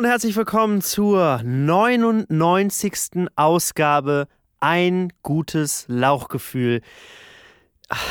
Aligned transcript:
und 0.00 0.06
herzlich 0.06 0.34
willkommen 0.34 0.80
zur 0.80 1.42
99. 1.44 3.28
Ausgabe 3.36 4.28
Ein 4.58 5.12
gutes 5.22 5.84
Lauchgefühl. 5.88 6.80
Ach, 7.90 8.02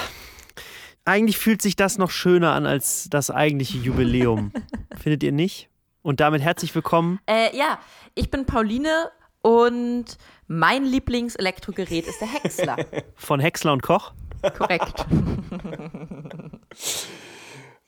Eigentlich 1.03 1.39
fühlt 1.39 1.63
sich 1.63 1.75
das 1.75 1.97
noch 1.97 2.11
schöner 2.11 2.53
an 2.53 2.67
als 2.67 3.09
das 3.09 3.31
eigentliche 3.31 3.79
Jubiläum. 3.79 4.51
Findet 5.01 5.23
ihr 5.23 5.31
nicht? 5.31 5.71
Und 6.03 6.19
damit 6.19 6.43
herzlich 6.43 6.75
willkommen. 6.75 7.21
Äh, 7.25 7.57
ja, 7.57 7.79
ich 8.13 8.29
bin 8.29 8.45
Pauline 8.45 9.09
und 9.41 10.05
mein 10.45 10.85
Lieblingselektrogerät 10.85 12.05
ist 12.05 12.21
der 12.21 12.31
Häcksler. 12.31 12.77
Von 13.15 13.39
Häcksler 13.39 13.73
und 13.73 13.81
Koch. 13.81 14.13
Korrekt. 14.55 15.07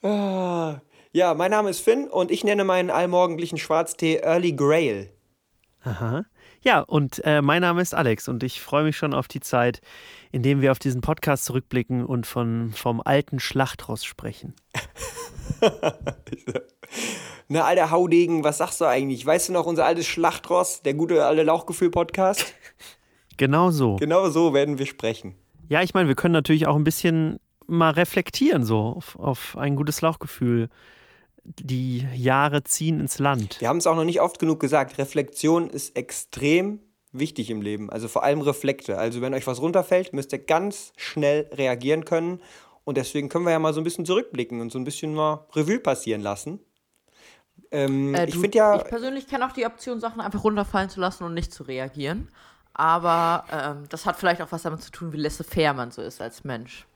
Ah, 0.04 0.80
Ja, 1.14 1.34
mein 1.34 1.50
Name 1.50 1.68
ist 1.68 1.80
Finn 1.80 2.08
und 2.08 2.30
ich 2.30 2.42
nenne 2.42 2.64
meinen 2.64 2.88
allmorgendlichen 2.88 3.58
Schwarztee 3.58 4.20
Early 4.22 4.52
Grail. 4.54 5.10
Aha. 5.82 6.24
Ja, 6.62 6.80
und 6.80 7.22
äh, 7.26 7.42
mein 7.42 7.60
Name 7.60 7.82
ist 7.82 7.94
Alex 7.94 8.28
und 8.28 8.42
ich 8.42 8.62
freue 8.62 8.84
mich 8.84 8.96
schon 8.96 9.12
auf 9.12 9.28
die 9.28 9.40
Zeit, 9.40 9.82
in 10.30 10.42
dem 10.42 10.62
wir 10.62 10.72
auf 10.72 10.78
diesen 10.78 11.02
Podcast 11.02 11.44
zurückblicken 11.44 12.06
und 12.06 12.26
von, 12.26 12.72
vom 12.74 13.02
alten 13.04 13.40
Schlachtross 13.40 14.06
sprechen. 14.06 14.54
Na, 17.48 17.64
alter 17.64 17.90
Haudegen, 17.90 18.42
was 18.42 18.56
sagst 18.56 18.80
du 18.80 18.86
eigentlich? 18.86 19.26
Weißt 19.26 19.50
du 19.50 19.52
noch 19.52 19.66
unser 19.66 19.84
altes 19.84 20.06
Schlachtross, 20.06 20.80
der 20.80 20.94
gute 20.94 21.26
alte 21.26 21.42
Lauchgefühl-Podcast? 21.42 22.54
Genau 23.38 23.70
so. 23.70 23.96
Genau 23.96 24.28
so 24.28 24.52
werden 24.52 24.78
wir 24.78 24.84
sprechen. 24.84 25.34
Ja, 25.68 25.82
ich 25.82 25.94
meine, 25.94 26.06
wir 26.06 26.14
können 26.14 26.34
natürlich 26.34 26.66
auch 26.66 26.76
ein 26.76 26.84
bisschen 26.84 27.40
mal 27.66 27.90
reflektieren, 27.90 28.62
so 28.62 28.78
auf, 28.78 29.18
auf 29.18 29.56
ein 29.56 29.74
gutes 29.74 30.02
Lauchgefühl. 30.02 30.68
Die 31.44 32.06
Jahre 32.14 32.62
ziehen 32.62 33.00
ins 33.00 33.18
Land. 33.18 33.60
Wir 33.60 33.68
haben 33.68 33.78
es 33.78 33.86
auch 33.86 33.96
noch 33.96 34.04
nicht 34.04 34.20
oft 34.20 34.38
genug 34.38 34.60
gesagt. 34.60 34.98
Reflexion 34.98 35.68
ist 35.70 35.96
extrem 35.96 36.80
wichtig 37.12 37.50
im 37.50 37.62
Leben. 37.62 37.90
Also 37.90 38.08
vor 38.08 38.22
allem 38.22 38.40
Reflekte. 38.40 38.98
Also 38.98 39.20
wenn 39.20 39.34
euch 39.34 39.46
was 39.46 39.60
runterfällt, 39.60 40.12
müsst 40.12 40.32
ihr 40.32 40.38
ganz 40.38 40.92
schnell 40.96 41.50
reagieren 41.52 42.04
können. 42.04 42.40
Und 42.84 42.96
deswegen 42.96 43.28
können 43.28 43.44
wir 43.44 43.52
ja 43.52 43.58
mal 43.58 43.74
so 43.74 43.80
ein 43.80 43.84
bisschen 43.84 44.06
zurückblicken 44.06 44.60
und 44.60 44.70
so 44.72 44.78
ein 44.78 44.84
bisschen 44.84 45.14
mal 45.14 45.46
Revue 45.54 45.80
passieren 45.80 46.20
lassen. 46.20 46.60
Ähm, 47.70 48.14
Äh, 48.14 48.26
ich 48.26 48.34
du, 48.34 48.40
finde 48.40 48.58
ja, 48.58 48.76
ich 48.76 48.84
persönlich 48.84 49.26
kenne 49.26 49.46
auch 49.46 49.52
die 49.52 49.66
Option, 49.66 50.00
Sachen 50.00 50.20
einfach 50.20 50.44
runterfallen 50.44 50.90
zu 50.90 51.00
lassen 51.00 51.24
und 51.24 51.34
nicht 51.34 51.52
zu 51.52 51.64
reagieren. 51.64 52.28
Aber 52.74 53.44
ähm, 53.50 53.88
das 53.88 54.06
hat 54.06 54.16
vielleicht 54.16 54.40
auch 54.42 54.50
was 54.50 54.62
damit 54.62 54.82
zu 54.82 54.90
tun, 54.90 55.12
wie 55.12 55.18
laissez-faire 55.18 55.74
man 55.74 55.90
so 55.90 56.02
ist 56.02 56.20
als 56.20 56.44
Mensch. 56.44 56.86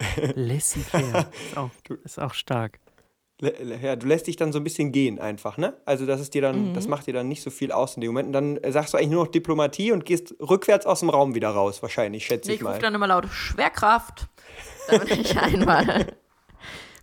Laissez-faire. 0.34 1.30
Ist 1.30 1.90
ist 2.04 2.20
auch 2.20 2.34
stark. 2.34 2.78
Ja, 3.40 3.94
du 3.94 4.06
lässt 4.06 4.26
dich 4.26 4.34
dann 4.36 4.52
so 4.52 4.58
ein 4.58 4.64
bisschen 4.64 4.90
gehen 4.90 5.20
einfach, 5.20 5.58
ne? 5.58 5.76
Also 5.84 6.06
das 6.06 6.20
ist 6.20 6.34
dir 6.34 6.42
dann, 6.42 6.74
das 6.74 6.88
macht 6.88 7.06
dir 7.06 7.14
dann 7.14 7.28
nicht 7.28 7.42
so 7.42 7.50
viel 7.50 7.70
aus 7.70 7.94
in 7.94 8.00
dem 8.00 8.08
Moment. 8.08 8.26
Und 8.28 8.32
dann 8.32 8.56
äh, 8.56 8.72
sagst 8.72 8.92
du 8.92 8.98
eigentlich 8.98 9.10
nur 9.10 9.24
noch 9.26 9.30
Diplomatie 9.30 9.92
und 9.92 10.04
gehst 10.04 10.34
rückwärts 10.40 10.86
aus 10.86 11.00
dem 11.00 11.10
Raum 11.10 11.36
wieder 11.36 11.50
raus, 11.50 11.80
wahrscheinlich, 11.80 12.26
schätze 12.26 12.48
Nee, 12.48 12.54
ich 12.54 12.60
ich 12.60 12.66
rufe 12.66 12.74
mal. 12.74 12.80
dann 12.80 12.94
immer 12.96 13.06
laut 13.06 13.28
Schwerkraft, 13.28 14.26
damit 14.88 15.10
ich 15.10 15.38
einmal 15.40 16.06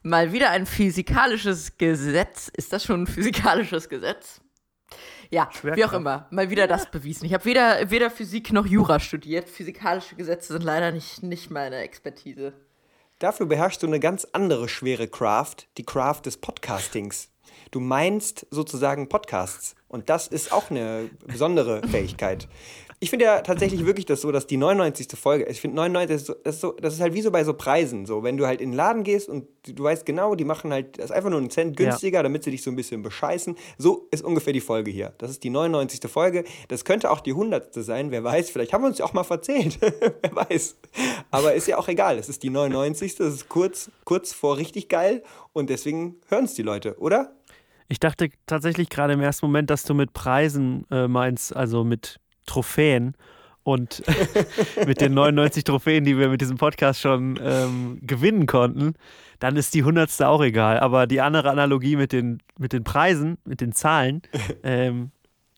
mal 0.04 0.32
wieder 0.32 0.52
ein 0.52 0.66
physikalisches 0.66 1.78
Gesetz. 1.78 2.50
Ist 2.56 2.72
das 2.72 2.84
schon 2.84 3.04
ein 3.04 3.08
physikalisches 3.08 3.90
Gesetz? 3.90 4.42
Ja, 5.32 5.50
wie 5.64 5.84
auch 5.84 5.94
immer. 5.94 6.28
Mal 6.30 6.50
wieder 6.52 6.68
das 6.68 6.92
bewiesen. 6.92 7.26
Ich 7.26 7.34
habe 7.34 7.44
weder, 7.46 7.90
weder 7.90 8.12
Physik 8.12 8.54
noch 8.54 8.66
Jura 8.68 9.00
studiert. 9.00 9.50
Physikalische 9.50 10.16
Gesetze 10.16 10.54
sind 10.54 10.64
leider 10.64 10.92
nicht, 10.92 11.24
nicht 11.24 11.50
meine 11.50 11.78
Expertise. 11.78 12.54
Dafür 13.20 13.46
beherrschst 13.46 13.82
du 13.82 13.88
eine 13.88 14.02
ganz 14.02 14.28
andere 14.34 14.68
schwere 14.68 15.08
Craft, 15.08 15.68
die 15.78 15.86
Craft 15.86 16.24
des 16.26 16.36
Podcastings. 16.36 17.30
Du 17.72 17.80
meinst 17.80 18.46
sozusagen 18.52 19.08
Podcasts. 19.08 19.76
Und 19.88 20.10
das 20.10 20.28
ist 20.28 20.52
auch 20.52 20.70
eine 20.70 21.10
besondere 21.26 21.82
Fähigkeit. 21.88 22.50
Ich 23.00 23.10
finde 23.10 23.26
ja 23.26 23.42
tatsächlich 23.42 23.86
wirklich 23.86 24.06
das 24.06 24.22
so, 24.22 24.32
dass 24.32 24.48
die 24.48 24.56
99. 24.58 25.08
Folge, 25.20 25.46
ich 25.46 25.60
finde 25.60 25.76
99, 25.76 26.16
ist 26.16 26.26
so, 26.28 26.34
das, 26.44 26.56
ist 26.56 26.62
so, 26.62 26.72
das 26.72 26.94
ist 26.94 27.02
halt 27.02 27.14
wie 27.14 27.22
so 27.22 27.30
bei 27.30 27.44
so 27.44 27.54
Preisen. 27.54 28.06
So, 28.06 28.24
wenn 28.24 28.38
du 28.38 28.48
halt 28.48 28.62
in 28.62 28.72
den 28.72 28.78
Laden 28.78 29.04
gehst 29.04 29.28
und 29.28 29.48
du 29.68 29.84
weißt 29.84 30.06
genau, 30.06 30.36
die 30.36 30.46
machen 30.46 30.72
halt, 30.72 30.98
das 30.98 31.06
ist 31.06 31.12
einfach 31.12 31.30
nur 31.30 31.40
einen 31.40 31.50
Cent 31.50 31.76
günstiger, 31.76 32.24
damit 32.24 32.44
sie 32.44 32.52
dich 32.52 32.64
so 32.64 32.72
ein 32.72 32.76
bisschen 32.76 33.02
bescheißen. 33.02 33.56
So 33.78 34.08
ist 34.12 34.24
ungefähr 34.24 34.54
die 34.54 34.62
Folge 34.62 34.92
hier. 34.92 35.14
Das 35.18 35.30
ist 35.30 35.44
die 35.44 35.50
99. 35.50 36.10
Folge. 36.10 36.46
Das 36.70 36.86
könnte 36.86 37.12
auch 37.12 37.20
die 37.20 37.32
100. 37.32 37.74
sein, 37.74 38.12
wer 38.12 38.24
weiß. 38.24 38.50
Vielleicht 38.50 38.72
haben 38.72 38.84
wir 38.84 38.88
uns 38.88 39.00
ja 39.00 39.06
auch 39.06 39.14
mal 39.14 39.24
verzählt. 39.24 39.78
wer 39.82 40.36
weiß. 40.36 40.78
Aber 41.32 41.54
ist 41.54 41.68
ja 41.68 41.78
auch 41.78 41.90
egal. 41.90 42.18
Es 42.18 42.30
ist 42.30 42.44
die 42.44 42.50
99. 42.50 43.16
Das 43.16 43.34
ist 43.34 43.50
kurz, 43.50 43.92
kurz 44.06 44.32
vor 44.32 44.58
richtig 44.58 44.88
geil. 44.88 45.22
Und 45.52 45.70
deswegen 45.70 46.16
hören 46.30 46.46
es 46.46 46.54
die 46.54 46.64
Leute, 46.64 46.98
oder? 47.00 47.36
Ich 47.88 48.00
dachte 48.00 48.30
tatsächlich 48.48 48.90
gerade 48.90 49.14
im 49.14 49.22
ersten 49.22 49.46
Moment, 49.46 49.70
dass 49.70 49.84
du 49.84 49.94
mit 49.94 50.14
Preisen 50.14 50.86
äh, 50.90 51.08
meinst, 51.08 51.56
also 51.56 51.84
mit 51.84 52.20
Trophäen 52.46 53.16
und 53.64 54.04
mit 54.86 55.02
den 55.02 55.14
99 55.14 55.64
Trophäen, 55.64 56.06
die 56.06 56.18
wir 56.18 56.30
mit 56.30 56.40
diesem 56.42 56.58
Podcast 56.58 57.02
schon 57.02 57.40
ähm, 57.42 58.00
gewinnen 58.02 58.46
konnten, 58.46 58.94
dann 59.40 59.58
ist 59.58 59.74
die 59.74 59.84
hundertste 59.84 60.28
auch 60.28 60.42
egal. 60.42 60.80
Aber 60.80 61.08
die 61.08 61.22
andere 61.22 61.50
Analogie 61.50 61.96
mit 61.96 62.12
den, 62.12 62.42
mit 62.60 62.74
den 62.74 62.84
Preisen, 62.84 63.38
mit 63.44 63.62
den 63.62 63.72
Zahlen, 63.72 64.22
ähm, 64.64 65.12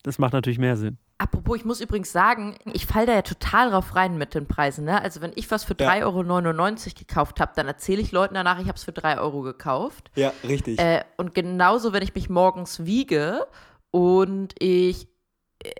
das 0.03 0.19
macht 0.19 0.33
natürlich 0.33 0.59
mehr 0.59 0.77
Sinn. 0.77 0.97
Apropos, 1.19 1.57
ich 1.57 1.65
muss 1.65 1.81
übrigens 1.81 2.11
sagen, 2.11 2.55
ich 2.73 2.85
falle 2.85 3.07
da 3.07 3.13
ja 3.13 3.21
total 3.23 3.71
drauf 3.71 3.95
rein 3.95 4.19
mit 4.19 4.35
den 4.35 4.45
Preisen. 4.45 4.85
Ne? 4.85 5.01
Also 5.01 5.19
wenn 5.21 5.31
ich 5.35 5.49
was 5.49 5.63
für 5.63 5.75
Ja. 5.79 5.89
3,99 5.89 6.05
Euro 6.05 6.95
gekauft 6.99 7.39
habe, 7.39 7.53
dann 7.55 7.65
erzähle 7.67 8.01
ich 8.01 8.11
Leuten 8.11 8.35
danach, 8.35 8.59
ich 8.59 8.67
habe 8.67 8.77
es 8.77 8.83
für 8.83 8.91
3 8.91 9.19
Euro 9.19 9.41
gekauft. 9.41 10.11
Ja, 10.15 10.31
richtig. 10.47 10.79
Äh, 10.79 11.03
und 11.17 11.33
genauso, 11.33 11.91
wenn 11.91 12.03
ich 12.03 12.13
mich 12.13 12.29
morgens 12.29 12.85
wiege 12.85 13.47
und 13.89 14.53
ich 14.59 15.07
äh, 15.63 15.71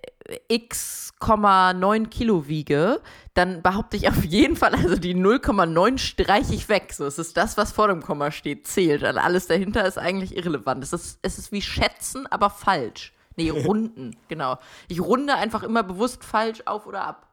x,9 0.49 2.07
Kilo 2.07 2.47
wiege, 2.47 3.01
dann 3.33 3.61
behaupte 3.61 3.97
ich 3.97 4.07
auf 4.07 4.23
jeden 4.23 4.55
Fall, 4.55 4.73
also 4.75 4.95
die 4.95 5.15
0,9 5.15 5.97
streiche 5.97 6.53
ich 6.53 6.69
weg. 6.69 6.93
So, 6.93 7.05
es 7.05 7.19
ist 7.19 7.37
das, 7.37 7.57
was 7.57 7.71
vor 7.71 7.87
dem 7.87 8.01
Komma 8.01 8.31
steht, 8.31 8.67
zählt. 8.67 9.03
Und 9.03 9.17
alles 9.17 9.47
dahinter 9.47 9.85
ist 9.85 9.97
eigentlich 9.97 10.35
irrelevant. 10.35 10.83
Es 10.83 10.93
ist, 10.93 11.19
es 11.21 11.37
ist 11.37 11.51
wie 11.51 11.61
Schätzen, 11.61 12.27
aber 12.27 12.49
falsch. 12.49 13.13
Nee, 13.35 13.49
runden, 13.65 14.15
genau. 14.27 14.57
Ich 14.87 15.01
runde 15.01 15.35
einfach 15.35 15.63
immer 15.63 15.83
bewusst 15.83 16.23
falsch 16.23 16.63
auf 16.65 16.87
oder 16.87 17.03
ab. 17.03 17.23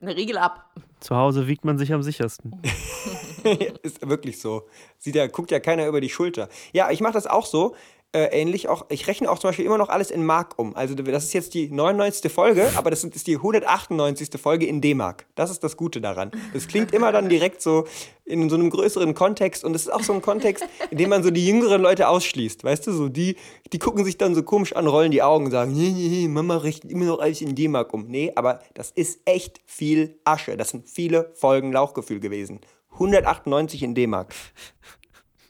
In 0.00 0.06
der 0.06 0.16
Regel 0.16 0.38
ab. 0.38 0.70
Zu 1.00 1.16
Hause 1.16 1.48
wiegt 1.48 1.64
man 1.64 1.76
sich 1.76 1.92
am 1.92 2.02
sichersten. 2.02 2.62
ist 3.82 4.06
wirklich 4.08 4.40
so. 4.40 4.68
Sieht 4.98 5.14
ja, 5.14 5.26
guckt 5.26 5.50
ja 5.50 5.60
keiner 5.60 5.86
über 5.86 6.00
die 6.00 6.08
Schulter. 6.08 6.48
Ja, 6.72 6.90
ich 6.90 7.00
mache 7.00 7.14
das 7.14 7.26
auch 7.26 7.46
so. 7.46 7.74
Äh, 8.12 8.40
ähnlich 8.40 8.68
auch, 8.68 8.86
ich 8.88 9.06
rechne 9.06 9.30
auch 9.30 9.38
zum 9.38 9.48
Beispiel 9.48 9.66
immer 9.66 9.76
noch 9.76 9.90
alles 9.90 10.10
in 10.10 10.24
Mark 10.24 10.58
um. 10.58 10.74
Also 10.74 10.94
das 10.94 11.24
ist 11.24 11.34
jetzt 11.34 11.52
die 11.52 11.68
99. 11.68 12.32
Folge, 12.32 12.70
aber 12.76 12.88
das 12.88 13.04
ist 13.04 13.26
die 13.26 13.36
198. 13.36 14.30
Folge 14.40 14.64
in 14.64 14.80
D-Mark. 14.80 15.26
Das 15.34 15.50
ist 15.50 15.62
das 15.62 15.76
Gute 15.76 16.00
daran. 16.00 16.30
Das 16.54 16.68
klingt 16.68 16.94
immer 16.94 17.12
dann 17.12 17.28
direkt 17.28 17.60
so 17.60 17.86
in 18.24 18.48
so 18.48 18.56
einem 18.56 18.70
größeren 18.70 19.12
Kontext 19.12 19.62
und 19.62 19.76
es 19.76 19.82
ist 19.82 19.92
auch 19.92 20.02
so 20.02 20.14
ein 20.14 20.22
Kontext, 20.22 20.64
in 20.90 20.96
dem 20.96 21.10
man 21.10 21.22
so 21.22 21.30
die 21.30 21.46
jüngeren 21.46 21.82
Leute 21.82 22.08
ausschließt. 22.08 22.64
Weißt 22.64 22.86
du, 22.86 22.92
so 22.92 23.10
die, 23.10 23.36
die 23.74 23.78
gucken 23.78 24.06
sich 24.06 24.16
dann 24.16 24.34
so 24.34 24.42
komisch 24.42 24.74
an, 24.74 24.86
rollen 24.86 25.10
die 25.10 25.22
Augen 25.22 25.44
und 25.44 25.50
sagen, 25.50 25.72
nee, 25.72 25.90
nee, 25.90 26.08
nee, 26.08 26.28
Mama 26.28 26.56
rechnet 26.56 26.90
immer 26.90 27.04
noch 27.04 27.18
alles 27.18 27.42
in 27.42 27.54
D-Mark 27.54 27.92
um. 27.92 28.06
Nee, 28.06 28.32
aber 28.36 28.60
das 28.72 28.90
ist 28.90 29.20
echt 29.26 29.60
viel 29.66 30.18
Asche. 30.24 30.56
Das 30.56 30.70
sind 30.70 30.88
viele 30.88 31.30
Folgen 31.34 31.72
Lauchgefühl 31.72 32.20
gewesen. 32.20 32.60
198 32.92 33.82
in 33.82 33.94
D-Mark. 33.94 34.34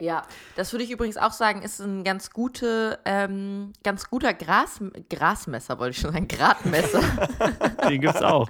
Ja, 0.00 0.22
das 0.54 0.72
würde 0.72 0.84
ich 0.84 0.90
übrigens 0.92 1.16
auch 1.16 1.32
sagen, 1.32 1.62
ist 1.62 1.80
ein 1.80 2.04
ganz 2.04 2.30
gute, 2.30 3.00
ähm, 3.04 3.72
ganz 3.82 4.08
guter 4.08 4.32
Gras, 4.32 4.80
Grasmesser, 5.10 5.78
wollte 5.80 5.96
ich 5.96 6.00
schon 6.00 6.12
sagen, 6.12 6.28
Gradmesser, 6.28 7.00
Den 7.88 8.00
gibt's 8.00 8.22
auch. 8.22 8.48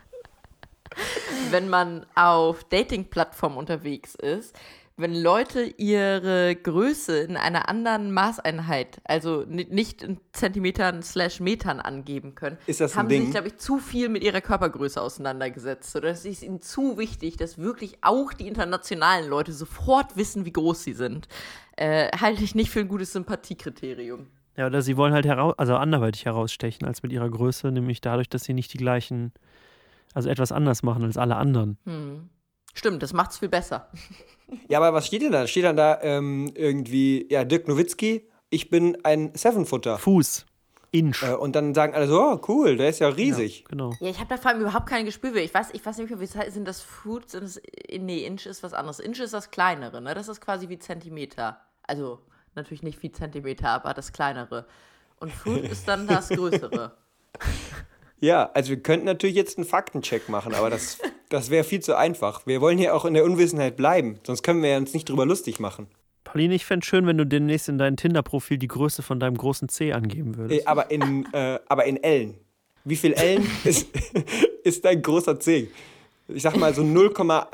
wenn 1.50 1.69
man 1.71 2.05
auf 2.15 2.65
Dating-Plattformen 2.65 3.56
unterwegs 3.56 4.15
ist. 4.15 4.55
Wenn 5.00 5.15
Leute 5.15 5.62
ihre 5.62 6.56
Größe 6.56 7.21
in 7.21 7.37
einer 7.37 7.69
anderen 7.69 8.12
Maßeinheit, 8.12 9.00
also 9.05 9.45
ni- 9.47 9.69
nicht 9.71 10.03
in 10.03 10.19
Zentimetern 10.33 11.03
slash 11.05 11.39
Metern 11.39 11.79
angeben 11.79 12.35
können, 12.35 12.59
Ist 12.67 12.81
das 12.81 12.93
ein 12.95 12.99
haben 12.99 13.09
sie 13.11 13.21
sich, 13.21 13.31
glaube 13.31 13.47
ich, 13.49 13.59
zu 13.59 13.79
viel 13.79 14.09
mit 14.09 14.25
ihrer 14.25 14.41
Körpergröße 14.41 15.00
auseinandergesetzt. 15.00 15.95
Oder 15.95 16.09
es 16.11 16.25
ist 16.25 16.43
ihnen 16.43 16.61
zu 16.61 16.99
wichtig, 16.99 17.37
dass 17.37 17.59
wirklich 17.59 17.99
auch 18.03 18.33
die 18.33 18.49
internationalen 18.49 19.31
Leute 19.31 19.53
sofort 19.53 20.17
wissen, 20.17 20.45
wie 20.45 20.53
groß 20.53 20.83
sie 20.83 20.95
sind. 20.95 21.29
Äh, 21.77 22.09
halte 22.21 22.43
ich 22.43 22.56
nicht 22.56 22.71
für 22.71 22.81
ein 22.81 22.89
gutes 22.89 23.12
Sympathiekriterium. 23.12 24.27
Ja, 24.56 24.67
oder 24.67 24.83
sie 24.83 24.97
wollen 24.97 25.12
halt 25.12 25.27
heraus, 25.27 25.55
also 25.59 25.77
anderweitig 25.77 26.25
herausstechen 26.25 26.85
als 26.89 27.05
mit 27.05 27.12
ihrer 27.12 27.31
Größe, 27.31 27.71
nämlich 27.71 28.00
dadurch, 28.00 28.29
dass 28.29 28.43
sie 28.43 28.53
nicht 28.55 28.73
die 28.73 28.79
gleichen, 28.79 29.33
also 30.12 30.29
etwas 30.29 30.50
anders 30.50 30.83
machen 30.83 31.05
als 31.05 31.17
alle 31.17 31.37
anderen. 31.37 31.79
Stimmt, 32.79 33.03
das 33.03 33.13
macht's 33.13 33.39
viel 33.39 33.49
besser. 33.49 33.89
Ja, 34.69 34.79
aber 34.79 34.95
was 34.95 35.07
steht 35.07 35.23
denn 35.23 35.33
da? 35.33 35.47
Steht 35.49 35.65
dann 35.65 35.77
da 35.77 35.99
ähm, 36.01 36.51
irgendwie, 36.55 37.27
ja, 37.29 37.45
Dirk 37.45 37.67
Nowitzki, 37.67 38.29
ich 38.51 38.71
bin 38.71 38.97
ein 39.05 39.33
Seven-Footer. 39.35 39.99
Fuß, 39.99 40.47
Inch. 40.93 41.25
Äh, 41.25 41.35
und 41.35 41.57
dann 41.57 41.75
sagen 41.75 41.95
alle 41.95 42.07
so, 42.07 42.23
oh, 42.23 42.41
cool, 42.47 42.77
der 42.77 42.91
ist 42.91 43.01
ja 43.01 43.09
riesig. 43.09 43.65
Genau. 43.65 43.93
Ja, 43.99 44.09
ich 44.09 44.21
habe 44.21 44.29
da 44.29 44.37
vor 44.37 44.53
allem 44.53 44.61
überhaupt 44.61 44.87
kein 44.87 45.05
Gespür 45.05 45.33
für. 45.33 45.41
Ich 45.41 45.53
weiß, 45.53 45.71
ich 45.73 45.85
weiß 45.85 45.99
nicht 45.99 46.09
mehr, 46.09 46.21
wie 46.21 46.39
heißt. 46.39 46.53
Sind 46.53 46.69
das 46.69 46.81
Foot? 46.81 47.29
Sind 47.29 47.43
das, 47.43 47.61
nee, 47.91 48.25
Inch 48.25 48.47
ist 48.47 48.63
was 48.63 48.73
anderes. 48.73 49.01
Inch 49.01 49.19
ist 49.19 49.35
das 49.35 49.51
kleinere, 49.51 50.01
ne? 50.01 50.15
Das 50.15 50.29
ist 50.29 50.41
quasi 50.41 50.69
wie 50.69 50.79
Zentimeter. 50.79 51.61
Also 51.83 52.21
natürlich 52.55 52.85
nicht 52.85 53.03
wie 53.03 53.11
Zentimeter, 53.11 53.71
aber 53.71 53.93
das 53.93 54.13
kleinere. 54.13 54.67
Und 55.19 55.33
Fruit 55.33 55.65
ist 55.65 55.89
dann 55.89 56.07
das 56.07 56.29
Größere. 56.29 56.97
Ja, 58.20 58.50
also 58.55 58.70
wir 58.70 58.81
könnten 58.82 59.06
natürlich 59.06 59.37
jetzt 59.37 59.59
einen 59.59 59.67
Faktencheck 59.67 60.29
machen, 60.29 60.55
aber 60.55 60.70
das, 60.70 60.99
das 61.29 61.50
wäre 61.50 61.65
viel 61.65 61.81
zu 61.81 61.97
einfach. 61.97 62.47
Wir 62.47 62.61
wollen 62.61 62.79
hier 62.79 62.94
auch 62.94 63.05
in 63.05 63.15
der 63.15 63.25
Unwissenheit 63.25 63.76
bleiben, 63.76 64.19
sonst 64.26 64.43
können 64.43 64.62
wir 64.62 64.76
uns 64.76 64.93
nicht 64.94 65.09
drüber 65.09 65.25
lustig 65.26 65.61
machen. 65.61 65.87
Pauline, 66.25 66.55
ich 66.55 66.67
fände 66.67 66.85
schön, 66.85 67.06
wenn 67.06 67.17
du 67.17 67.25
demnächst 67.25 67.69
in 67.70 67.79
dein 67.79 67.97
Tinder-Profil 67.97 68.59
die 68.59 68.69
Größe 68.69 69.03
von 69.03 69.19
deinem 69.19 69.37
großen 69.38 69.69
C 69.69 69.93
angeben 69.93 70.35
Äh, 70.35 70.37
würdest. 70.37 70.69
aber, 70.69 70.91
in, 70.91 71.26
äh, 71.32 71.59
aber 71.69 71.85
in 71.85 72.03
Ellen. 72.03 72.35
Wie 72.85 72.97
viel 72.97 73.12
Ellen 73.15 73.49
ist, 73.65 73.88
ist 74.64 74.85
dein 74.85 75.00
großer 75.00 75.38
C? 75.41 75.71
Ich 76.29 76.43
sag 76.43 76.56
mal 76.56 76.75
so 76.75 76.82
0,1. 76.82 77.47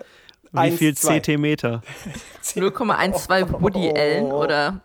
Wie 0.53 0.71
viel 0.73 0.97
Zentimeter? 0.97 1.83
0,12 2.43 3.53
Woody 3.61 3.91
Allen 3.91 4.27
oder 4.33 4.81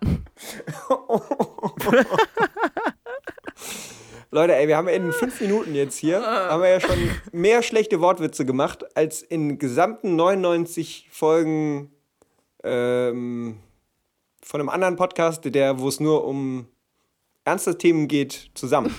Leute, 4.31 4.55
ey, 4.55 4.67
wir 4.67 4.77
haben 4.77 4.87
in 4.87 5.11
fünf 5.11 5.41
Minuten 5.41 5.73
jetzt 5.73 5.97
hier, 5.97 6.21
haben 6.21 6.61
wir 6.61 6.69
ja 6.69 6.79
schon 6.79 6.97
mehr 7.31 7.63
schlechte 7.63 7.99
Wortwitze 7.99 8.45
gemacht, 8.45 8.85
als 8.95 9.23
in 9.23 9.57
gesamten 9.57 10.15
99 10.15 11.07
Folgen 11.11 11.91
ähm, 12.63 13.57
von 14.43 14.59
einem 14.59 14.69
anderen 14.69 14.97
Podcast, 14.97 15.43
der, 15.45 15.79
wo 15.79 15.87
es 15.87 15.99
nur 15.99 16.25
um 16.25 16.67
ernste 17.43 17.75
Themen 17.77 18.07
geht, 18.07 18.51
zusammen. 18.53 18.93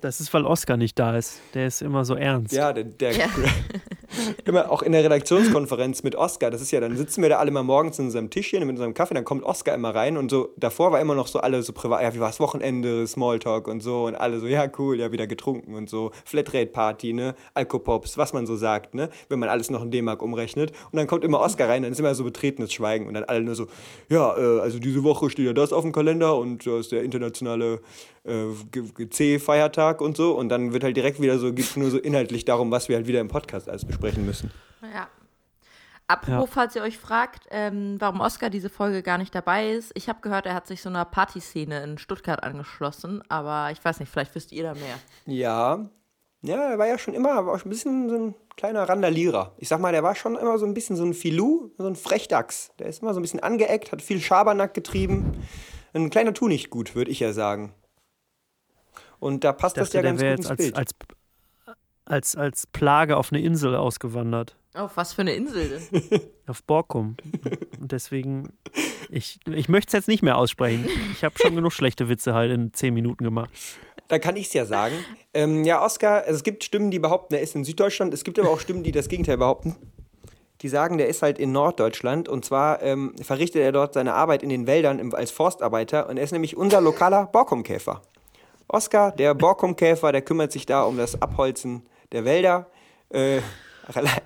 Das 0.00 0.20
ist, 0.20 0.32
weil 0.32 0.44
Oscar 0.44 0.76
nicht 0.76 0.96
da 0.96 1.16
ist. 1.16 1.40
Der 1.54 1.66
ist 1.66 1.82
immer 1.82 2.04
so 2.04 2.14
ernst. 2.14 2.52
Ja, 2.52 2.72
der, 2.72 2.84
der 2.84 3.16
Ja. 3.16 3.26
immer 4.44 4.70
auch 4.70 4.82
in 4.82 4.92
der 4.92 5.04
Redaktionskonferenz 5.04 6.02
mit 6.02 6.16
Oscar, 6.16 6.50
das 6.50 6.60
ist 6.60 6.70
ja, 6.70 6.80
dann 6.80 6.96
sitzen 6.96 7.22
wir 7.22 7.28
da 7.28 7.38
alle 7.38 7.50
mal 7.50 7.62
morgens 7.62 7.98
in 7.98 8.06
unserem 8.06 8.30
Tischchen 8.30 8.60
mit 8.60 8.70
unserem 8.70 8.94
Kaffee, 8.94 9.14
dann 9.14 9.24
kommt 9.24 9.44
Oscar 9.44 9.74
immer 9.74 9.94
rein 9.94 10.16
und 10.16 10.30
so, 10.30 10.50
davor 10.56 10.92
war 10.92 11.00
immer 11.00 11.14
noch 11.14 11.26
so 11.26 11.40
alle 11.40 11.62
so 11.62 11.72
privat, 11.72 12.02
ja, 12.02 12.14
wie 12.14 12.20
war's 12.20 12.40
Wochenende, 12.40 13.06
Smalltalk 13.06 13.68
und 13.68 13.82
so 13.82 14.06
und 14.06 14.14
alle 14.14 14.40
so, 14.40 14.46
ja, 14.46 14.66
cool, 14.78 14.98
ja, 14.98 15.12
wieder 15.12 15.26
getrunken 15.26 15.74
und 15.74 15.88
so, 15.88 16.10
Flatrate-Party, 16.24 17.12
ne, 17.12 17.34
Alkopops, 17.54 18.18
was 18.18 18.32
man 18.32 18.46
so 18.46 18.56
sagt, 18.56 18.94
ne, 18.94 19.10
wenn 19.28 19.38
man 19.38 19.48
alles 19.48 19.70
noch 19.70 19.82
in 19.82 19.90
D-Mark 19.90 20.22
umrechnet. 20.22 20.72
Und 20.90 20.96
dann 20.96 21.06
kommt 21.06 21.24
immer 21.24 21.40
Oscar 21.40 21.68
rein, 21.68 21.82
dann 21.82 21.92
ist 21.92 22.00
immer 22.00 22.14
so 22.14 22.24
betretenes 22.24 22.72
Schweigen 22.72 23.06
und 23.06 23.14
dann 23.14 23.24
alle 23.24 23.40
nur 23.40 23.54
so, 23.54 23.66
ja, 24.08 24.36
äh, 24.36 24.60
also 24.60 24.78
diese 24.78 25.02
Woche 25.04 25.30
steht 25.30 25.46
ja 25.46 25.52
das 25.52 25.72
auf 25.72 25.82
dem 25.82 25.92
Kalender 25.92 26.36
und 26.36 26.66
da 26.66 26.78
ist 26.78 26.92
der 26.92 27.02
internationale 27.02 27.80
äh, 28.24 29.06
C-Feiertag 29.08 30.00
und 30.00 30.16
so. 30.16 30.32
Und 30.32 30.48
dann 30.48 30.72
wird 30.72 30.84
halt 30.84 30.96
direkt 30.96 31.20
wieder 31.20 31.38
so, 31.38 31.52
geht 31.52 31.76
nur 31.76 31.90
so 31.90 31.98
inhaltlich 31.98 32.44
darum, 32.44 32.70
was 32.70 32.88
wir 32.88 32.96
halt 32.96 33.06
wieder 33.06 33.20
im 33.20 33.28
Podcast 33.28 33.68
alles 33.68 33.84
besprechen 33.84 33.95
müssen. 34.00 34.50
Ja. 34.82 35.08
Apropos, 36.08 36.50
falls 36.52 36.76
ihr 36.76 36.82
euch 36.82 36.98
fragt, 36.98 37.48
ähm, 37.50 37.96
warum 37.98 38.20
Oscar 38.20 38.48
diese 38.48 38.70
Folge 38.70 39.02
gar 39.02 39.18
nicht 39.18 39.34
dabei 39.34 39.70
ist. 39.70 39.90
Ich 39.94 40.08
habe 40.08 40.20
gehört, 40.20 40.46
er 40.46 40.54
hat 40.54 40.68
sich 40.68 40.80
so 40.80 40.88
einer 40.88 41.04
Partyszene 41.04 41.82
in 41.82 41.98
Stuttgart 41.98 42.44
angeschlossen, 42.44 43.22
aber 43.28 43.72
ich 43.72 43.84
weiß 43.84 43.98
nicht, 43.98 44.08
vielleicht 44.08 44.34
wisst 44.36 44.52
ihr 44.52 44.62
da 44.62 44.74
mehr. 44.74 44.98
Ja, 45.24 45.90
ja, 46.42 46.70
er 46.70 46.78
war 46.78 46.86
ja 46.86 46.96
schon 46.96 47.14
immer 47.14 47.44
war 47.44 47.54
auch 47.54 47.64
ein 47.64 47.68
bisschen 47.68 48.08
so 48.08 48.16
ein 48.16 48.34
kleiner 48.56 48.88
Randalierer. 48.88 49.54
Ich 49.58 49.68
sag 49.68 49.80
mal, 49.80 49.92
der 49.92 50.02
war 50.04 50.14
schon 50.14 50.36
immer 50.36 50.58
so 50.58 50.66
ein 50.66 50.74
bisschen 50.74 50.94
so 50.94 51.04
ein 51.04 51.12
Filou, 51.12 51.70
so 51.76 51.86
ein 51.86 51.96
Frechdachs. 51.96 52.70
Der 52.78 52.86
ist 52.86 53.02
immer 53.02 53.14
so 53.14 53.20
ein 53.20 53.22
bisschen 53.22 53.40
angeeckt, 53.40 53.90
hat 53.90 54.00
viel 54.00 54.20
Schabernack 54.20 54.74
getrieben. 54.74 55.32
Ein 55.92 56.10
kleiner 56.10 56.34
Tunichtgut, 56.34 56.94
würde 56.94 57.10
ich 57.10 57.20
ja 57.20 57.32
sagen. 57.32 57.74
Und 59.18 59.44
da 59.44 59.52
passt 59.52 59.76
Ich 59.76 59.82
das 59.82 59.92
ja 59.92 60.02
der 60.02 60.12
ganz 60.12 60.20
gut 60.20 60.28
jetzt 60.28 60.38
ins 60.38 60.50
als, 60.50 60.56
Bild. 60.58 60.76
als, 60.76 60.90
als, 61.00 61.08
als 62.06 62.66
Plage 62.68 63.16
auf 63.16 63.32
eine 63.32 63.42
Insel 63.42 63.74
ausgewandert. 63.74 64.56
Auf 64.76 64.96
was 64.96 65.14
für 65.14 65.22
eine 65.22 65.32
Insel 65.32 65.80
denn? 65.90 66.20
Auf 66.46 66.62
Borkum. 66.62 67.16
Und 67.80 67.92
deswegen, 67.92 68.52
ich, 69.08 69.40
ich 69.46 69.68
möchte 69.68 69.88
es 69.88 69.92
jetzt 69.94 70.08
nicht 70.08 70.22
mehr 70.22 70.36
aussprechen. 70.36 70.86
Ich 71.12 71.24
habe 71.24 71.34
schon 71.38 71.54
genug 71.54 71.72
schlechte 71.72 72.08
Witze 72.10 72.34
halt 72.34 72.52
in 72.52 72.74
zehn 72.74 72.92
Minuten 72.92 73.24
gemacht. 73.24 73.50
Da 74.08 74.18
kann 74.18 74.36
ich 74.36 74.48
es 74.48 74.52
ja 74.52 74.66
sagen. 74.66 74.94
Ähm, 75.32 75.64
ja, 75.64 75.82
Oscar, 75.82 76.22
also 76.24 76.34
es 76.34 76.42
gibt 76.42 76.62
Stimmen, 76.62 76.90
die 76.90 76.98
behaupten, 76.98 77.34
er 77.34 77.40
ist 77.40 77.56
in 77.56 77.64
Süddeutschland. 77.64 78.12
Es 78.12 78.22
gibt 78.22 78.38
aber 78.38 78.50
auch 78.50 78.60
Stimmen, 78.60 78.82
die 78.82 78.92
das 78.92 79.08
Gegenteil 79.08 79.38
behaupten. 79.38 79.76
Die 80.60 80.68
sagen, 80.68 80.98
der 80.98 81.08
ist 81.08 81.22
halt 81.22 81.38
in 81.38 81.52
Norddeutschland. 81.52 82.28
Und 82.28 82.44
zwar 82.44 82.82
ähm, 82.82 83.14
verrichtet 83.20 83.62
er 83.62 83.72
dort 83.72 83.94
seine 83.94 84.12
Arbeit 84.12 84.42
in 84.42 84.50
den 84.50 84.66
Wäldern 84.66 84.98
im, 84.98 85.14
als 85.14 85.30
Forstarbeiter. 85.30 86.08
Und 86.08 86.18
er 86.18 86.24
ist 86.24 86.32
nämlich 86.32 86.56
unser 86.56 86.82
lokaler 86.82 87.26
Borkumkäfer. 87.26 88.02
Oscar, 88.68 89.12
der 89.12 89.34
Borkumkäfer, 89.34 90.12
der 90.12 90.22
kümmert 90.22 90.52
sich 90.52 90.66
da 90.66 90.82
um 90.82 90.98
das 90.98 91.20
Abholzen 91.22 91.82
der 92.12 92.24
Wälder. 92.24 92.70
Äh, 93.10 93.36
le- 93.36 93.42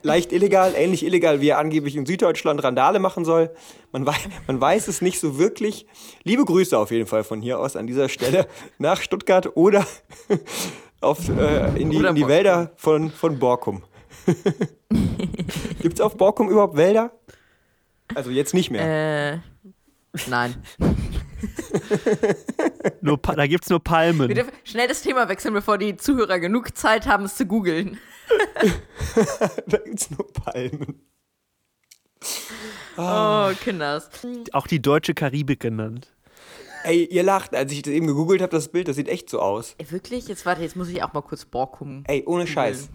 leicht 0.03 0.32
illegal, 0.32 0.73
ähnlich 0.77 1.05
illegal, 1.05 1.41
wie 1.41 1.49
er 1.49 1.59
angeblich 1.59 1.97
in 1.97 2.06
Süddeutschland 2.06 2.62
Randale 2.65 2.99
machen 2.99 3.25
soll. 3.25 3.50
Man, 3.93 4.06
wei 4.06 4.15
man 4.47 4.61
weiß 4.61 4.88
es 4.88 5.03
nicht 5.03 5.21
so 5.21 5.38
wirklich. 5.38 5.87
Liebe 6.25 6.44
Grüße 6.44 6.77
auf 6.79 6.91
jeden 6.91 7.06
Fall 7.06 7.25
von 7.25 7.41
hier 7.43 7.59
aus 7.59 7.77
an 7.77 7.87
dieser 7.87 8.09
Stelle 8.09 8.47
nach 8.79 9.00
Stuttgart 9.03 9.56
oder 9.56 9.87
auf, 11.00 11.29
äh, 11.29 11.67
in, 11.81 11.91
die, 11.91 11.97
in 11.99 12.15
die. 12.15 12.27
Wälder 12.29 12.73
von, 12.77 13.11
von 13.11 13.38
Borkum. 13.38 13.82
Gibt 15.81 15.94
es 15.94 16.00
auf 16.00 16.17
Borkum 16.17 16.49
überhaupt 16.50 16.77
Wälder? 16.77 17.12
Also 18.15 18.31
jetzt 18.31 18.55
nicht 18.55 18.71
mehr. 18.71 19.35
äh, 19.35 19.38
nein. 20.29 20.55
Nur, 23.00 23.19
da 23.19 23.46
gibt 23.46 23.64
es 23.64 23.70
nur 23.70 23.82
Palmen. 23.82 24.28
Wir 24.28 24.34
dürfen 24.34 24.52
schnell 24.64 24.88
das 24.88 25.02
Thema 25.02 25.28
wechseln, 25.28 25.54
bevor 25.54 25.78
die 25.78 25.96
Zuhörer 25.96 26.38
genug 26.38 26.76
Zeit 26.76 27.06
haben, 27.06 27.25
es 27.25 27.37
zu 27.37 27.46
googeln. 27.46 27.98
da 29.66 29.78
gibt 29.78 30.00
es 30.00 30.10
nur 30.10 30.32
Palmen. 30.32 31.00
Oh, 32.96 33.50
Kinders. 33.62 34.10
Auch 34.52 34.66
die 34.66 34.82
deutsche 34.82 35.14
Karibik 35.14 35.60
genannt. 35.60 36.14
Ey, 36.84 37.04
ihr 37.04 37.22
lacht, 37.22 37.54
als 37.54 37.72
ich 37.72 37.82
das 37.82 37.93
eben 37.93 38.06
gegoogelt 38.06 38.40
habe, 38.40 38.52
das 38.52 38.69
Bild, 38.69 38.88
das 38.88 38.96
sieht 38.96 39.08
echt 39.08 39.28
so 39.28 39.40
aus. 39.40 39.75
Ey, 39.78 39.90
wirklich? 39.90 40.28
Jetzt 40.28 40.46
warte, 40.46 40.62
jetzt 40.62 40.76
muss 40.76 40.88
ich 40.88 41.02
auch 41.02 41.12
mal 41.12 41.22
kurz 41.22 41.44
Borkum. 41.44 42.04
Ey, 42.06 42.25
ohne 42.26 42.46
Scheiß. 42.46 42.88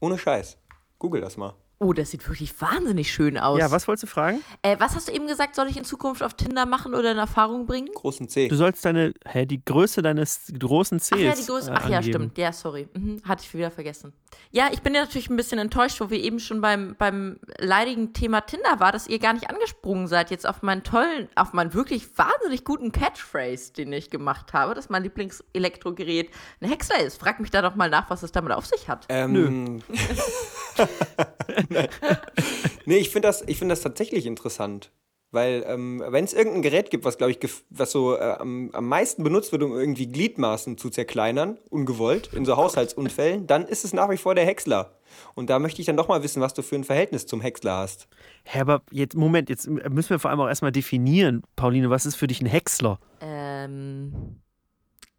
Ohne 0.00 0.18
Scheiß. 0.18 0.58
Google 0.98 1.20
das 1.20 1.36
mal. 1.36 1.54
Oh, 1.78 1.92
das 1.92 2.10
sieht 2.10 2.26
wirklich 2.26 2.58
wahnsinnig 2.58 3.12
schön 3.12 3.36
aus. 3.36 3.58
Ja, 3.58 3.70
was 3.70 3.86
wolltest 3.86 4.04
du 4.04 4.06
fragen? 4.06 4.40
Äh, 4.62 4.76
was 4.78 4.96
hast 4.96 5.08
du 5.08 5.12
eben 5.12 5.26
gesagt, 5.26 5.54
soll 5.54 5.68
ich 5.68 5.76
in 5.76 5.84
Zukunft 5.84 6.22
auf 6.22 6.32
Tinder 6.32 6.64
machen 6.64 6.94
oder 6.94 7.12
in 7.12 7.18
Erfahrung 7.18 7.66
bringen? 7.66 7.90
Großen 7.94 8.30
C. 8.30 8.48
Du 8.48 8.56
sollst 8.56 8.82
deine, 8.86 9.12
hä, 9.26 9.44
die 9.44 9.62
Größe 9.62 10.00
deines 10.00 10.50
großen 10.58 10.98
Cs 11.00 11.12
Ach 11.12 11.18
ja, 11.18 11.34
die 11.34 11.44
Größe. 11.44 11.70
äh, 11.70 11.74
Ach 11.76 11.88
ja, 11.90 11.98
angeben. 11.98 12.14
stimmt. 12.18 12.38
Ja, 12.38 12.52
sorry. 12.54 12.88
Mhm, 12.94 13.20
hatte 13.28 13.44
ich 13.44 13.52
wieder 13.52 13.70
vergessen. 13.70 14.14
Ja, 14.52 14.68
ich 14.72 14.80
bin 14.80 14.94
ja 14.94 15.02
natürlich 15.02 15.28
ein 15.28 15.36
bisschen 15.36 15.58
enttäuscht, 15.58 16.00
wo 16.00 16.08
wir 16.08 16.18
eben 16.18 16.40
schon 16.40 16.62
beim, 16.62 16.96
beim 16.98 17.38
leidigen 17.58 18.14
Thema 18.14 18.40
Tinder 18.40 18.80
war, 18.80 18.90
dass 18.92 19.06
ihr 19.06 19.18
gar 19.18 19.34
nicht 19.34 19.50
angesprungen 19.50 20.06
seid 20.08 20.30
jetzt 20.30 20.48
auf 20.48 20.62
meinen 20.62 20.82
tollen, 20.82 21.28
auf 21.34 21.52
meinen 21.52 21.74
wirklich 21.74 22.06
wahnsinnig 22.16 22.64
guten 22.64 22.90
Catchphrase, 22.90 23.74
den 23.74 23.92
ich 23.92 24.08
gemacht 24.08 24.54
habe, 24.54 24.72
dass 24.72 24.88
mein 24.88 25.02
Lieblingselektrogerät 25.02 26.30
ein 26.62 26.70
Häcksler 26.70 27.00
ist. 27.00 27.20
Frag 27.20 27.38
mich 27.38 27.50
da 27.50 27.60
doch 27.60 27.74
mal 27.74 27.90
nach, 27.90 28.08
was 28.08 28.22
es 28.22 28.32
damit 28.32 28.52
auf 28.52 28.64
sich 28.64 28.88
hat. 28.88 29.04
Ähm, 29.10 29.82
nee, 32.86 32.96
ich 32.96 33.10
finde 33.10 33.28
das, 33.28 33.42
ich 33.46 33.58
find 33.58 33.70
das 33.70 33.80
tatsächlich 33.80 34.26
interessant. 34.26 34.90
Weil, 35.32 35.64
ähm, 35.66 36.02
wenn 36.06 36.24
es 36.24 36.32
irgendein 36.32 36.62
Gerät 36.62 36.90
gibt, 36.90 37.04
was, 37.04 37.18
glaube 37.18 37.32
ich, 37.32 37.38
was 37.68 37.90
so 37.90 38.16
äh, 38.16 38.36
am, 38.38 38.70
am 38.72 38.88
meisten 38.88 39.24
benutzt 39.24 39.50
wird, 39.52 39.62
um 39.64 39.76
irgendwie 39.76 40.06
Gliedmaßen 40.06 40.78
zu 40.78 40.88
zerkleinern, 40.88 41.58
ungewollt, 41.68 42.32
in 42.32 42.44
so 42.44 42.56
Haushaltsunfällen, 42.56 43.46
dann 43.46 43.66
ist 43.66 43.84
es 43.84 43.92
nach 43.92 44.08
wie 44.08 44.16
vor 44.16 44.34
der 44.34 44.46
Häcksler. 44.46 44.96
Und 45.34 45.50
da 45.50 45.58
möchte 45.58 45.80
ich 45.80 45.86
dann 45.86 45.96
doch 45.96 46.08
mal 46.08 46.22
wissen, 46.22 46.40
was 46.40 46.54
du 46.54 46.62
für 46.62 46.76
ein 46.76 46.84
Verhältnis 46.84 47.26
zum 47.26 47.40
Häcksler 47.40 47.76
hast. 47.76 48.08
Hä, 48.44 48.60
aber 48.60 48.82
jetzt, 48.92 49.16
Moment, 49.16 49.50
jetzt 49.50 49.68
müssen 49.68 50.10
wir 50.10 50.18
vor 50.20 50.30
allem 50.30 50.40
auch 50.40 50.48
erstmal 50.48 50.72
definieren, 50.72 51.42
Pauline, 51.56 51.90
was 51.90 52.06
ist 52.06 52.14
für 52.14 52.28
dich 52.28 52.40
ein 52.40 52.46
Häcksler? 52.46 53.00
Ähm. 53.20 54.40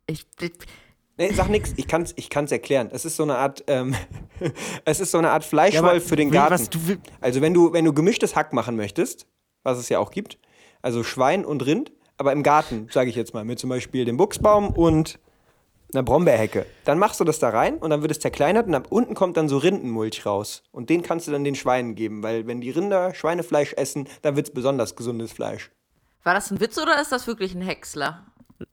Ich, 0.09 0.25
ich, 0.39 0.53
Nee, 1.17 1.31
sag 1.33 1.49
nix, 1.49 1.73
ich 1.77 1.87
kann's, 1.87 2.13
ich 2.15 2.29
kann's 2.29 2.51
erklären. 2.51 2.89
Es 2.91 3.03
ist 3.03 3.15
so 3.15 3.23
eine 3.23 3.37
Art, 3.37 3.63
ähm, 3.67 3.95
es 4.85 4.99
ist 4.99 5.11
so 5.11 5.17
eine 5.17 5.31
Art 5.31 5.43
Fleischwolf 5.43 6.07
für 6.07 6.15
den 6.15 6.29
Garten. 6.29 6.53
Was, 6.53 6.97
Also 7.21 7.41
wenn 7.41 7.55
du, 7.55 7.73
wenn 7.73 7.85
du 7.85 7.93
gemischtes 7.93 8.35
Hack 8.35 8.53
machen 8.53 8.75
möchtest, 8.75 9.25
was 9.63 9.79
es 9.79 9.89
ja 9.89 9.97
auch 9.97 10.11
gibt, 10.11 10.37
also 10.83 11.03
Schwein 11.03 11.43
und 11.43 11.65
Rind, 11.65 11.91
aber 12.17 12.33
im 12.33 12.43
Garten, 12.43 12.87
sage 12.91 13.09
ich 13.09 13.15
jetzt 13.15 13.33
mal, 13.33 13.45
mit 13.45 13.57
zum 13.57 13.69
Beispiel 13.69 14.05
dem 14.05 14.17
Buchsbaum 14.17 14.69
und 14.69 15.19
einer 15.91 16.03
Brombeerhecke, 16.03 16.65
dann 16.85 16.99
machst 16.99 17.19
du 17.19 17.23
das 17.23 17.39
da 17.39 17.49
rein 17.49 17.77
und 17.77 17.89
dann 17.89 18.01
wird 18.01 18.11
es 18.11 18.19
zerkleinert 18.19 18.67
und 18.67 18.75
ab 18.75 18.87
unten 18.89 19.15
kommt 19.15 19.37
dann 19.37 19.49
so 19.49 19.57
Rindenmulch 19.57 20.25
raus. 20.25 20.61
Und 20.71 20.89
den 20.89 21.01
kannst 21.01 21.27
du 21.27 21.31
dann 21.31 21.43
den 21.43 21.55
Schweinen 21.55 21.95
geben, 21.95 22.21
weil 22.21 22.45
wenn 22.45 22.61
die 22.61 22.69
Rinder 22.69 23.15
Schweinefleisch 23.15 23.73
essen, 23.73 24.07
dann 24.21 24.35
wird 24.35 24.49
es 24.49 24.53
besonders 24.53 24.95
gesundes 24.95 25.31
Fleisch. 25.31 25.71
war 26.23 26.35
das 26.35 26.51
ein 26.51 26.59
Witz 26.59 26.77
oder 26.77 27.01
ist 27.01 27.11
das 27.11 27.25
wirklich 27.25 27.55
ein 27.55 27.61
Häcksler? 27.61 28.25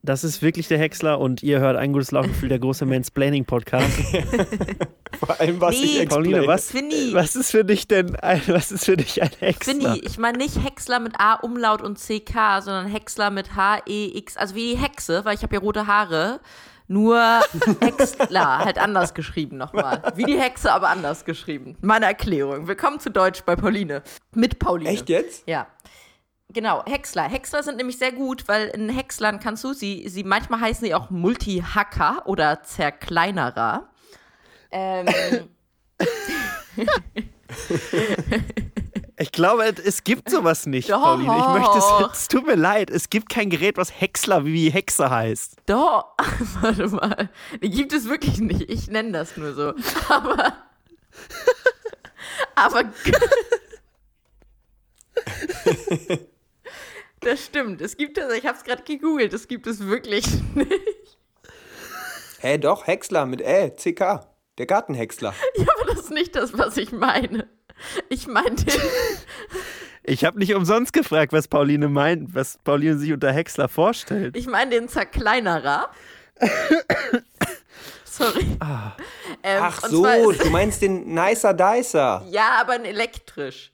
Das 0.03 0.25
ist 0.25 0.41
wirklich 0.43 0.69
der 0.69 0.79
Häcksler 0.79 1.19
und 1.21 1.43
ihr 1.43 1.61
hört 1.61 1.77
ein 1.77 1.93
gutes 1.93 2.11
Lauchgefühl, 2.11 2.49
der 2.49 2.59
große 2.59 2.87
Mansplaining-Podcast. 2.87 4.01
Vor 5.19 5.41
allem, 5.41 5.61
was 5.61 5.73
Nee, 5.79 5.85
ich 5.85 6.01
explain. 6.01 6.09
Pauline, 6.09 6.47
was, 6.47 6.71
Finny. 6.71 7.11
was 7.13 7.37
ist 7.37 7.51
für 7.51 7.65
dich 7.65 7.87
denn 7.87 8.17
ein, 8.17 8.41
was 8.47 8.73
ist 8.73 8.87
für 8.87 8.97
dich 8.97 9.23
ein 9.23 9.31
Häcksler? 9.41 9.75
Finny, 9.75 10.01
ich 10.05 10.19
meine 10.19 10.39
nicht 10.39 10.63
Häcksler 10.63 11.01
mit 11.01 11.21
A, 11.21 11.35
Umlaut 11.35 11.83
und 11.83 11.99
CK, 11.99 12.63
sondern 12.63 12.87
Häcksler 12.87 13.31
mit 13.31 13.55
H-E-X, 13.57 14.37
also 14.37 14.55
wie 14.55 14.73
die 14.73 14.79
Hexe, 14.79 15.25
weil 15.25 15.35
ich 15.35 15.43
habe 15.43 15.55
ja 15.55 15.61
rote 15.61 15.87
Haare. 15.87 16.41
Nur 16.87 17.41
Häcksler, 17.81 18.59
halt 18.65 18.77
anders 18.79 19.15
geschrieben 19.15 19.57
nochmal. 19.57 20.03
Wie 20.17 20.25
die 20.25 20.39
Hexe, 20.39 20.71
aber 20.71 20.91
anders 20.91 21.25
geschrieben. 21.25 21.77
Meine 21.81 22.05
Erklärung. 22.05 22.69
Willkommen 22.69 23.01
zu 23.01 23.11
Deutsch 23.11 23.43
bei 23.47 23.57
Pauline. 23.57 24.03
Mit 24.35 24.59
Pauline. 24.59 24.91
Echt 24.91 25.09
jetzt? 25.09 25.45
Ja. 25.49 25.67
Genau, 26.55 26.85
Häcksler. 26.87 27.25
Häcksler 27.25 27.63
sind 27.65 27.77
nämlich 27.77 27.99
sehr 27.99 28.13
gut, 28.13 28.47
weil 28.47 28.69
in 28.69 28.89
Häckslern 28.89 29.41
kannst 29.41 29.65
du 29.65 29.73
sie, 29.73 30.09
sie 30.09 30.23
manchmal 30.25 30.61
heißen 30.61 30.87
sie 30.87 30.95
auch 30.95 31.11
Multi-Hacker 31.11 32.23
oder 32.27 32.63
Zerkleinerer. 32.63 33.89
Ähm, 34.71 35.07
Ich 39.17 39.31
glaube, 39.31 39.65
es 39.85 40.03
gibt 40.03 40.29
sowas 40.29 40.67
nicht, 40.67 40.91
Doch. 40.91 41.01
Pauline. 41.01 41.37
Ich 41.39 41.47
möchte 41.61 41.79
es, 41.79 42.19
es 42.21 42.29
tut 42.29 42.47
mir 42.47 42.57
leid, 42.57 42.91
es 42.91 43.11
gibt 43.11 43.29
kein 43.29 43.49
Gerät, 43.49 43.77
was 43.77 44.01
Häcksler 44.01 44.45
wie 44.45 44.71
Hexe 44.71 45.09
heißt. 45.09 45.57
doch, 45.67 46.15
warte 46.61 46.89
mal. 46.89 47.31
Die 47.63 47.71
gibt 47.71 47.93
es 47.93 48.09
wirklich 48.09 48.39
nicht. 48.39 48.69
Ich 48.69 48.89
nenne 48.89 49.13
das 49.13 49.37
nur 49.37 49.55
so. 49.55 49.73
Aber. 50.09 50.55
Aber. 52.57 52.85
Das 57.25 57.45
stimmt. 57.47 57.81
Es 57.81 57.97
gibt 57.97 58.19
es, 58.19 58.33
ich 58.35 58.47
habe 58.47 58.57
es 58.59 58.65
gerade 58.65 58.83
gegoogelt, 58.83 59.33
es 59.33 59.49
gibt 59.49 59.67
es 59.67 59.81
wirklich 59.87 60.27
nicht. 60.55 61.19
Hä, 62.41 62.59
doch, 62.59 62.87
Häcksler 62.87 63.25
mit 63.27 63.41
Ä, 63.41 63.71
CK. 63.71 64.21
Der 64.59 64.67
Gartenhäcksler. 64.67 65.35
Ja, 65.57 65.67
aber 65.81 65.91
das 65.95 66.05
ist 66.05 66.11
nicht 66.11 66.37
das, 66.37 66.57
was 66.57 66.77
ich 66.77 66.93
meine. 66.93 67.49
Ich 68.09 68.27
meine 68.27 68.55
den. 68.57 68.81
Ich 70.07 70.23
habe 70.27 70.39
nicht 70.39 70.55
umsonst 70.55 70.93
gefragt, 70.93 71.33
was 71.33 71.49
Pauline 71.49 71.89
meint, 71.89 72.35
was 72.35 72.59
Pauline 72.63 72.99
sich 72.99 73.11
unter 73.15 73.33
Häcksler 73.33 73.69
vorstellt. 73.69 74.37
Ich 74.37 74.47
meine 74.47 74.71
den 74.73 74.87
Zerkleinerer. 74.91 75.91
Sorry. 78.05 78.43
Ähm, 78.43 78.57
Ah. 78.61 78.97
Ach 79.43 79.83
und 79.83 79.91
so, 79.91 80.33
du 80.33 80.51
meinst 80.51 80.83
den 80.83 81.15
Nicer 81.15 81.55
Dicer. 81.55 82.23
Ja, 82.31 82.51
aber 82.61 82.75
ein 82.75 82.85
elektrisch. 82.85 83.73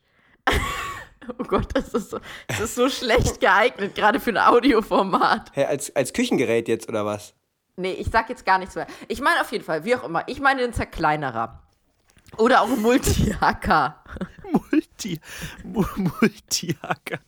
Oh 1.39 1.45
Gott, 1.45 1.69
das 1.75 1.89
ist, 1.95 2.11
so, 2.11 2.19
das 2.49 2.61
ist 2.61 2.75
so 2.75 2.89
schlecht 2.89 3.41
geeignet, 3.41 3.95
gerade 3.95 4.21
für 4.21 4.31
ein 4.31 4.39
Audioformat. 4.39 5.51
Hä, 5.55 5.65
als, 5.65 5.95
als 5.97 6.13
Küchengerät 6.13 6.69
jetzt 6.69 6.89
oder 6.89 7.05
was? 7.07 7.35
Nee, 7.77 7.93
ich 7.93 8.09
sag 8.11 8.29
jetzt 8.29 8.45
gar 8.45 8.59
nichts 8.59 8.75
mehr. 8.75 8.87
Ich 9.09 9.21
meine 9.21 9.41
auf 9.41 9.51
jeden 9.53 9.65
Fall, 9.65 9.85
wie 9.85 9.95
auch 9.97 10.05
immer, 10.05 10.25
ich 10.27 10.41
meine 10.41 10.61
den 10.61 10.73
Zerkleinerer. 10.73 11.63
Oder 12.37 12.63
auch 12.63 12.69
Multi-Hacker. 12.69 14.03
Multi, 14.71 15.19
Mu- 15.65 15.85
Multi-Hacker. 15.97 17.19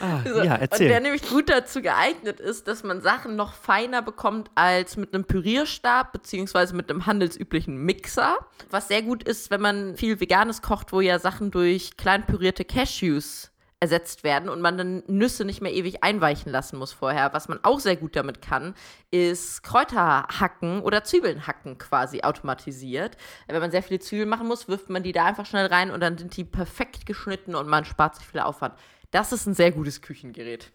Ah, 0.00 0.20
So, 0.24 0.28
ja, 0.28 0.36
Und 0.36 0.48
der 0.48 0.60
erzähl. 0.60 1.00
nämlich 1.00 1.28
gut 1.28 1.48
dazu 1.48 1.82
geeignet 1.82 2.40
ist, 2.40 2.68
dass 2.68 2.82
man 2.82 3.00
Sachen 3.00 3.36
noch 3.36 3.52
feiner 3.54 4.02
bekommt 4.02 4.50
als 4.54 4.96
mit 4.96 5.14
einem 5.14 5.24
Pürierstab 5.24 6.12
beziehungsweise 6.12 6.74
mit 6.74 6.90
einem 6.90 7.06
handelsüblichen 7.06 7.76
Mixer. 7.76 8.36
Was 8.70 8.88
sehr 8.88 9.02
gut 9.02 9.22
ist, 9.22 9.50
wenn 9.50 9.60
man 9.60 9.96
viel 9.96 10.20
Veganes 10.20 10.62
kocht, 10.62 10.92
wo 10.92 11.00
ja 11.00 11.18
Sachen 11.18 11.50
durch 11.50 11.96
klein 11.96 12.26
pürierte 12.26 12.64
Cashews 12.64 13.50
ersetzt 13.78 14.24
werden 14.24 14.48
und 14.48 14.62
man 14.62 14.78
dann 14.78 15.02
Nüsse 15.06 15.44
nicht 15.44 15.60
mehr 15.60 15.72
ewig 15.72 16.02
einweichen 16.02 16.50
lassen 16.50 16.78
muss 16.78 16.94
vorher. 16.94 17.34
Was 17.34 17.48
man 17.48 17.60
auch 17.62 17.78
sehr 17.78 17.96
gut 17.96 18.16
damit 18.16 18.40
kann, 18.40 18.74
ist 19.10 19.62
Kräuter 19.62 20.26
hacken 20.40 20.80
oder 20.80 21.04
Zwiebeln 21.04 21.46
hacken 21.46 21.76
quasi 21.76 22.22
automatisiert. 22.22 23.18
Wenn 23.46 23.60
man 23.60 23.70
sehr 23.70 23.82
viele 23.82 24.00
Zwiebeln 24.00 24.30
machen 24.30 24.46
muss, 24.48 24.66
wirft 24.66 24.88
man 24.88 25.02
die 25.02 25.12
da 25.12 25.26
einfach 25.26 25.44
schnell 25.44 25.66
rein 25.66 25.90
und 25.90 26.00
dann 26.00 26.16
sind 26.16 26.34
die 26.38 26.44
perfekt 26.44 27.04
geschnitten 27.04 27.54
und 27.54 27.68
man 27.68 27.84
spart 27.84 28.16
sich 28.16 28.26
viel 28.26 28.40
Aufwand. 28.40 28.74
Das 29.10 29.32
ist 29.32 29.46
ein 29.46 29.54
sehr 29.54 29.72
gutes 29.72 30.02
Küchengerät. 30.02 30.72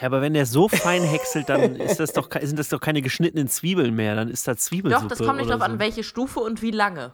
Ja, 0.00 0.06
aber 0.06 0.20
wenn 0.22 0.34
der 0.34 0.46
so 0.46 0.68
fein 0.68 1.02
häckselt, 1.02 1.48
dann 1.48 1.78
das 1.78 2.12
doch, 2.12 2.28
sind 2.40 2.58
das 2.58 2.68
doch 2.68 2.80
keine 2.80 3.02
geschnittenen 3.02 3.48
Zwiebeln 3.48 3.94
mehr. 3.94 4.14
Dann 4.14 4.28
ist 4.28 4.46
da 4.46 4.56
Zwiebelsuppe 4.56 5.08
Doch, 5.08 5.08
das 5.08 5.18
kommt 5.18 5.38
nicht 5.38 5.46
oder 5.46 5.58
darauf 5.58 5.72
an, 5.72 5.72
so. 5.72 5.78
welche 5.80 6.04
Stufe 6.04 6.40
und 6.40 6.62
wie 6.62 6.70
lange. 6.70 7.12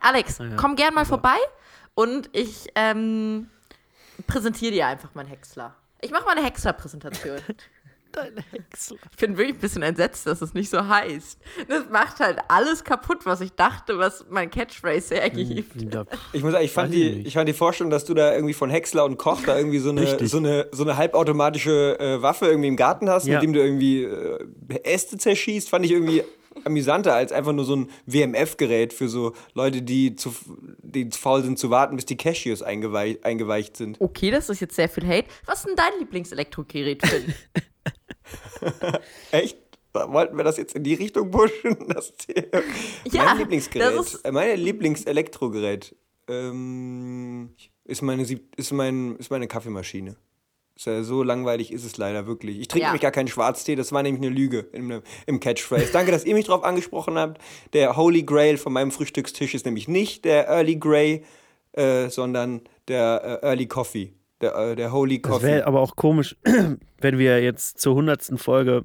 Alex, 0.00 0.38
ja. 0.38 0.56
komm 0.56 0.74
gern 0.74 0.94
mal 0.94 1.04
vorbei 1.04 1.36
und 1.94 2.30
ich 2.32 2.66
ähm, 2.74 3.48
präsentiere 4.26 4.72
dir 4.72 4.86
einfach 4.86 5.14
meinen 5.14 5.28
Häcksler. 5.28 5.74
Ich 6.00 6.10
mache 6.10 6.24
mal 6.24 6.36
eine 6.36 6.44
Häcksler-Präsentation. 6.44 7.38
Dein 8.16 8.42
Häcksler. 8.50 8.96
Ich 9.12 9.16
bin 9.18 9.36
wirklich 9.36 9.56
ein 9.56 9.60
bisschen 9.60 9.82
entsetzt, 9.82 10.26
dass 10.26 10.40
es 10.42 10.54
nicht 10.54 10.70
so 10.70 10.88
heißt. 10.88 11.38
Das 11.68 11.88
macht 11.90 12.18
halt 12.18 12.38
alles 12.48 12.82
kaputt, 12.82 13.26
was 13.26 13.40
ich 13.42 13.52
dachte, 13.52 13.98
was 13.98 14.24
mein 14.30 14.50
Catchphrase 14.50 15.14
hergibt. 15.16 15.92
Ja, 15.92 16.04
Ich 16.32 16.42
muss 16.42 16.52
sagen, 16.52 16.64
ich 16.64 16.72
fand, 16.72 16.92
die, 16.94 17.22
ich 17.26 17.34
fand 17.34 17.48
die 17.48 17.52
Vorstellung, 17.52 17.90
dass 17.90 18.04
du 18.06 18.14
da 18.14 18.32
irgendwie 18.34 18.54
von 18.54 18.70
Häcksler 18.70 19.04
und 19.04 19.18
Koch 19.18 19.42
da 19.46 19.56
irgendwie 19.58 19.78
so 19.78 19.90
eine, 19.90 20.00
Richtig. 20.00 20.30
so 20.30 20.38
eine, 20.38 20.66
so 20.72 20.82
eine 20.82 20.96
halbautomatische 20.96 21.98
äh, 22.00 22.22
Waffe 22.22 22.46
irgendwie 22.46 22.68
im 22.68 22.76
Garten 22.76 23.08
hast, 23.10 23.26
Ja. 23.26 23.34
mit 23.34 23.42
dem 23.42 23.52
du 23.52 23.60
irgendwie 23.60 24.04
äh, 24.04 24.38
Äste 24.82 25.18
zerschießt, 25.18 25.68
fand 25.68 25.84
ich 25.84 25.92
irgendwie 25.92 26.24
amüsanter 26.64 27.14
als 27.14 27.32
einfach 27.32 27.52
nur 27.52 27.66
so 27.66 27.76
ein 27.76 27.90
WMF-Gerät 28.06 28.94
für 28.94 29.10
so 29.10 29.34
Leute, 29.52 29.82
die 29.82 30.16
zu, 30.16 30.34
die 30.82 31.10
zu 31.10 31.20
faul 31.20 31.42
sind 31.42 31.58
zu 31.58 31.68
warten, 31.68 31.96
bis 31.96 32.06
die 32.06 32.16
Cashews 32.16 32.62
eingeweich, 32.62 33.18
eingeweicht 33.24 33.76
sind. 33.76 34.00
Okay, 34.00 34.30
das 34.30 34.48
ist 34.48 34.60
jetzt 34.60 34.74
sehr 34.74 34.88
viel 34.88 35.06
Hate. 35.06 35.28
Was 35.44 35.58
ist 35.58 35.66
denn 35.68 35.76
dein 35.76 35.98
Lieblingselektrogerät, 35.98 37.06
Finn? 37.06 37.34
Echt? 39.30 39.58
Wollten 39.92 40.36
wir 40.36 40.44
das 40.44 40.58
jetzt 40.58 40.74
in 40.74 40.84
die 40.84 40.94
Richtung 40.94 41.30
pushen? 41.30 41.76
Das 41.88 42.12
Ja, 43.10 43.24
mein 43.24 43.38
Lieblingsgerät. 43.38 43.98
das 43.98 44.14
ist- 44.14 44.24
äh, 44.24 44.32
mein 44.32 44.58
Lieblingselektrogerät 44.58 45.94
ähm, 46.28 47.50
ist, 47.84 48.02
meine, 48.02 48.22
ist, 48.56 48.72
mein, 48.72 49.16
ist 49.16 49.30
meine 49.30 49.46
Kaffeemaschine. 49.48 50.16
So 50.78 51.22
langweilig 51.22 51.72
ist 51.72 51.86
es 51.86 51.96
leider 51.96 52.26
wirklich. 52.26 52.58
Ich 52.60 52.68
trinke 52.68 52.82
Ja. 52.82 52.88
nämlich 52.88 53.00
gar 53.00 53.10
keinen 53.10 53.28
Schwarztee, 53.28 53.76
das 53.76 53.92
war 53.92 54.02
nämlich 54.02 54.22
eine 54.22 54.34
Lüge 54.34 54.58
im, 54.72 55.00
im 55.24 55.40
Catchphrase. 55.40 55.90
Danke, 55.90 56.12
dass 56.12 56.26
ihr 56.26 56.34
mich 56.34 56.44
drauf 56.44 56.64
angesprochen 56.64 57.16
habt. 57.16 57.40
Der 57.72 57.96
Holy 57.96 58.24
Grail 58.24 58.58
von 58.58 58.74
meinem 58.74 58.90
Frühstückstisch 58.90 59.54
ist 59.54 59.64
nämlich 59.64 59.88
nicht 59.88 60.26
der 60.26 60.48
Early 60.48 60.76
Grey, 60.76 61.24
äh, 61.72 62.10
sondern 62.10 62.60
der 62.88 63.40
äh, 63.42 63.46
Early 63.46 63.66
Coffee. 63.68 64.12
Der, 64.40 64.54
äh, 64.54 64.76
der 64.76 64.92
Holy 64.92 65.20
Das 65.20 65.30
Coffee. 65.32 65.46
wäre 65.46 65.66
aber 65.66 65.80
auch 65.80 65.96
komisch, 65.96 66.36
wenn 67.00 67.18
wir 67.18 67.42
jetzt 67.42 67.78
zur 67.80 67.94
hundertsten 67.94 68.38
Folge 68.38 68.82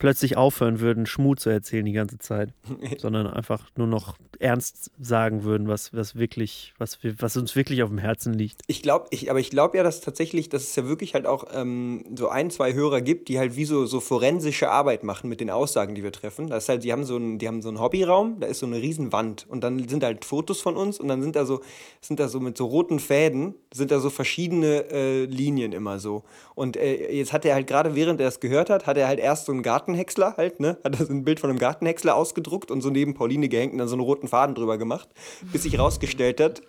plötzlich 0.00 0.36
aufhören 0.36 0.80
würden, 0.80 1.06
Schmu 1.06 1.36
zu 1.36 1.50
erzählen 1.50 1.84
die 1.84 1.92
ganze 1.92 2.18
Zeit, 2.18 2.52
sondern 2.98 3.28
einfach 3.28 3.68
nur 3.76 3.86
noch 3.86 4.16
ernst 4.40 4.90
sagen 4.98 5.44
würden, 5.44 5.68
was, 5.68 5.92
was 5.92 6.16
wirklich, 6.16 6.72
was, 6.78 6.98
was 7.18 7.36
uns 7.36 7.54
wirklich 7.54 7.82
auf 7.82 7.90
dem 7.90 7.98
Herzen 7.98 8.32
liegt. 8.32 8.62
Ich 8.66 8.82
glaube, 8.82 9.06
ich, 9.10 9.30
aber 9.30 9.38
ich 9.38 9.50
glaube 9.50 9.76
ja, 9.76 9.84
dass 9.84 10.00
tatsächlich, 10.00 10.48
dass 10.48 10.62
es 10.62 10.76
ja 10.76 10.88
wirklich 10.88 11.14
halt 11.14 11.26
auch 11.26 11.44
ähm, 11.52 12.04
so 12.16 12.28
ein, 12.28 12.50
zwei 12.50 12.72
Hörer 12.72 13.02
gibt, 13.02 13.28
die 13.28 13.38
halt 13.38 13.54
wie 13.56 13.66
so, 13.66 13.84
so 13.84 14.00
forensische 14.00 14.70
Arbeit 14.70 15.04
machen 15.04 15.28
mit 15.28 15.40
den 15.40 15.50
Aussagen, 15.50 15.94
die 15.94 16.02
wir 16.02 16.12
treffen. 16.12 16.48
Das 16.48 16.64
ist 16.64 16.68
halt, 16.70 16.84
die 16.84 16.92
haben 16.92 17.04
so 17.04 17.16
einen, 17.16 17.38
die 17.38 17.46
haben 17.46 17.60
so 17.60 17.68
einen 17.68 17.80
Hobbyraum, 17.80 18.40
da 18.40 18.46
ist 18.46 18.60
so 18.60 18.66
eine 18.66 18.80
Riesenwand 18.80 19.46
und 19.48 19.62
dann 19.62 19.86
sind 19.86 20.02
halt 20.02 20.24
Fotos 20.24 20.62
von 20.62 20.76
uns 20.76 20.98
und 20.98 21.08
dann 21.08 21.20
sind 21.22 21.36
da 21.36 21.44
so, 21.44 21.60
sind 22.00 22.18
da 22.18 22.28
so 22.28 22.40
mit 22.40 22.56
so 22.56 22.64
roten 22.64 22.98
Fäden, 22.98 23.54
sind 23.72 23.90
da 23.90 24.00
so 24.00 24.08
verschiedene 24.08 24.90
äh, 24.90 25.24
Linien 25.26 25.72
immer 25.72 25.98
so. 25.98 26.24
Und 26.54 26.78
äh, 26.78 27.12
jetzt 27.12 27.34
hat 27.34 27.44
er 27.44 27.54
halt 27.54 27.66
gerade, 27.66 27.94
während 27.94 28.20
er 28.20 28.28
es 28.28 28.40
gehört 28.40 28.70
hat, 28.70 28.86
hat 28.86 28.96
er 28.96 29.06
halt 29.06 29.20
erst 29.20 29.44
so 29.46 29.52
einen 29.52 29.62
Gartenhäcksler 29.90 30.34
halt, 30.36 30.60
ne? 30.60 30.78
Hat 30.84 30.98
er 30.98 31.06
so 31.06 31.12
ein 31.12 31.24
Bild 31.24 31.40
von 31.40 31.50
einem 31.50 31.58
Gartenhäcksler 31.58 32.14
ausgedruckt 32.14 32.70
und 32.70 32.80
so 32.80 32.90
neben 32.90 33.14
Pauline 33.14 33.48
gehängt 33.48 33.72
und 33.72 33.78
dann 33.78 33.88
so 33.88 33.94
einen 33.94 34.02
roten 34.02 34.28
Faden 34.28 34.54
drüber 34.54 34.78
gemacht, 34.78 35.08
bis 35.52 35.64
sich 35.64 35.78
rausgestellt 35.78 36.40
hat, 36.40 36.62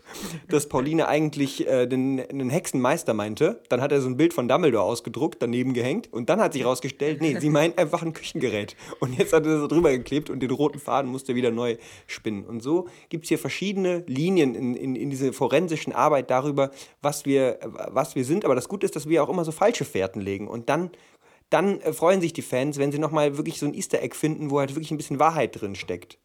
dass 0.50 0.68
Pauline 0.68 1.08
eigentlich 1.08 1.68
äh, 1.68 1.88
den, 1.88 2.18
den 2.18 2.50
Hexenmeister 2.50 3.14
meinte. 3.14 3.62
Dann 3.70 3.82
hat 3.82 3.92
er 3.92 4.02
so 4.02 4.08
ein 4.08 4.18
Bild 4.18 4.34
von 4.34 4.48
Dumbledore 4.48 4.84
ausgedruckt, 4.84 5.42
daneben 5.42 5.74
gehängt 5.74 6.12
und 6.12 6.30
dann 6.30 6.42
hat 6.42 6.54
sich 6.54 6.66
rausgestellt, 6.66 7.22
nee, 7.22 7.38
sie 7.40 7.50
meint 7.50 7.78
einfach 7.78 8.02
ein 8.02 8.14
Küchengerät. 8.14 8.76
Und 9.00 9.18
jetzt 9.18 9.34
hat 9.34 9.46
er 9.46 9.60
so 9.60 9.68
drüber 9.68 9.92
geklebt 9.92 10.30
und 10.30 10.42
den 10.42 10.52
roten 10.52 10.80
Faden 10.80 11.12
musste 11.12 11.34
er 11.34 11.36
wieder 11.36 11.52
neu 11.52 11.78
spinnen. 12.08 12.46
Und 12.46 12.62
so 12.62 12.88
gibt 13.10 13.26
es 13.26 13.30
hier 13.30 13.40
verschiedene 13.40 14.04
Linien 14.08 14.56
in, 14.56 14.76
in, 14.76 14.96
in 14.96 15.10
diese 15.10 15.34
forensischen 15.34 15.94
Arbeit 15.94 16.30
darüber, 16.30 16.72
was 17.02 17.26
wir, 17.26 17.60
was 17.64 18.16
wir 18.16 18.26
sind. 18.26 18.46
Aber 18.46 18.56
das 18.56 18.68
Gute 18.68 18.86
ist, 18.86 18.96
dass 18.96 19.08
wir 19.08 19.24
auch 19.24 19.30
immer 19.30 19.46
so 19.46 19.52
falsche 19.52 19.86
Fährten 19.86 20.22
legen. 20.22 20.48
Und 20.48 20.70
dann 20.70 20.92
dann 21.52 21.82
äh, 21.82 21.94
freuen 21.94 22.22
sich 22.22 22.34
die 22.34 22.42
Fans, 22.42 22.80
wenn 22.80 22.92
sie 22.92 22.98
nochmal 22.98 23.38
wirklich 23.38 23.60
so 23.60 23.68
ein 23.68 23.74
Easter 23.76 24.02
Egg 24.02 24.16
finden, 24.16 24.50
wo 24.50 24.60
halt 24.60 24.72
wirklich 24.72 24.90
ein 24.90 24.98
bisschen 24.98 25.20
Wahrheit 25.20 25.62
drin 25.62 25.76
steckt. 25.76 26.18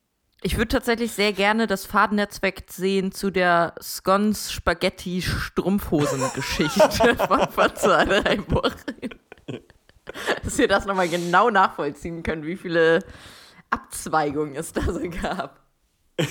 Ich 0.43 0.57
würde 0.57 0.69
tatsächlich 0.69 1.13
sehr 1.13 1.33
gerne 1.33 1.67
das 1.67 1.85
Fadennetzwerk 1.85 2.65
sehen 2.71 3.11
zu 3.11 3.31
der 3.31 3.75
Scones 3.83 4.53
Spaghetti 4.53 5.23
Strumpfhosen 5.23 6.23
Geschichte 6.35 7.17
von 7.27 7.49
vor 7.51 7.75
zwei, 7.75 8.39
Wochen. 8.49 9.61
Dass 10.45 10.59
wir 10.59 10.69
das 10.69 10.87
nochmal 10.87 11.09
genau 11.09 11.51
nachvollziehen 11.51 12.23
können, 12.23 12.45
wie 12.45 12.57
viele 12.57 13.01
Abzweigungen 13.71 14.55
es 14.55 14.73
da 14.73 14.83
so 14.83 15.01
gab. 15.11 15.61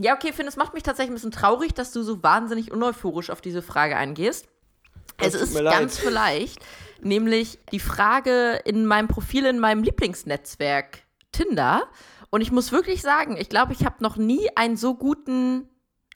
ja, 0.00 0.14
okay, 0.14 0.32
Finn, 0.32 0.48
es 0.48 0.56
macht 0.56 0.74
mich 0.74 0.82
tatsächlich 0.82 1.12
ein 1.12 1.14
bisschen 1.14 1.30
traurig, 1.30 1.74
dass 1.74 1.92
du 1.92 2.02
so 2.02 2.22
wahnsinnig 2.22 2.72
uneuphorisch 2.72 3.30
auf 3.30 3.40
diese 3.40 3.62
Frage 3.62 3.96
eingehst. 3.96 4.48
Es 5.18 5.34
ist 5.34 5.54
ganz 5.54 5.98
vielleicht, 5.98 6.60
nämlich 7.00 7.58
die 7.72 7.80
Frage 7.80 8.60
in 8.64 8.86
meinem 8.86 9.08
Profil 9.08 9.46
in 9.46 9.58
meinem 9.58 9.82
Lieblingsnetzwerk 9.82 11.02
Tinder. 11.32 11.88
Und 12.30 12.40
ich 12.40 12.50
muss 12.50 12.72
wirklich 12.72 13.02
sagen, 13.02 13.36
ich 13.36 13.48
glaube, 13.48 13.72
ich 13.72 13.84
habe 13.84 14.02
noch 14.02 14.16
nie 14.16 14.48
einen 14.56 14.76
so 14.76 14.94
guten, 14.94 15.68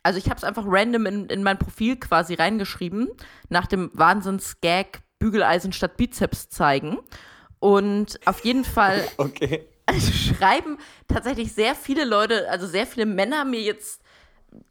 also 0.02 0.18
ich 0.18 0.26
habe 0.26 0.36
es 0.36 0.44
einfach 0.44 0.64
random 0.66 1.06
in, 1.06 1.26
in 1.26 1.42
mein 1.42 1.58
Profil 1.58 1.96
quasi 1.96 2.34
reingeschrieben, 2.34 3.08
nach 3.48 3.66
dem 3.66 3.90
Wahnsinns-Gag 3.94 5.02
Bügeleisen 5.18 5.72
statt 5.72 5.96
Bizeps 5.96 6.48
zeigen. 6.48 6.98
Und 7.60 8.20
auf 8.24 8.44
jeden 8.44 8.64
Fall 8.64 9.04
Okay. 9.16 9.66
also 9.86 10.12
schreiben 10.12 10.78
tatsächlich 11.08 11.52
sehr 11.52 11.74
viele 11.74 12.04
Leute, 12.04 12.48
also 12.50 12.66
sehr 12.66 12.86
viele 12.86 13.06
Männer 13.06 13.44
mir 13.44 13.60
jetzt 13.60 14.02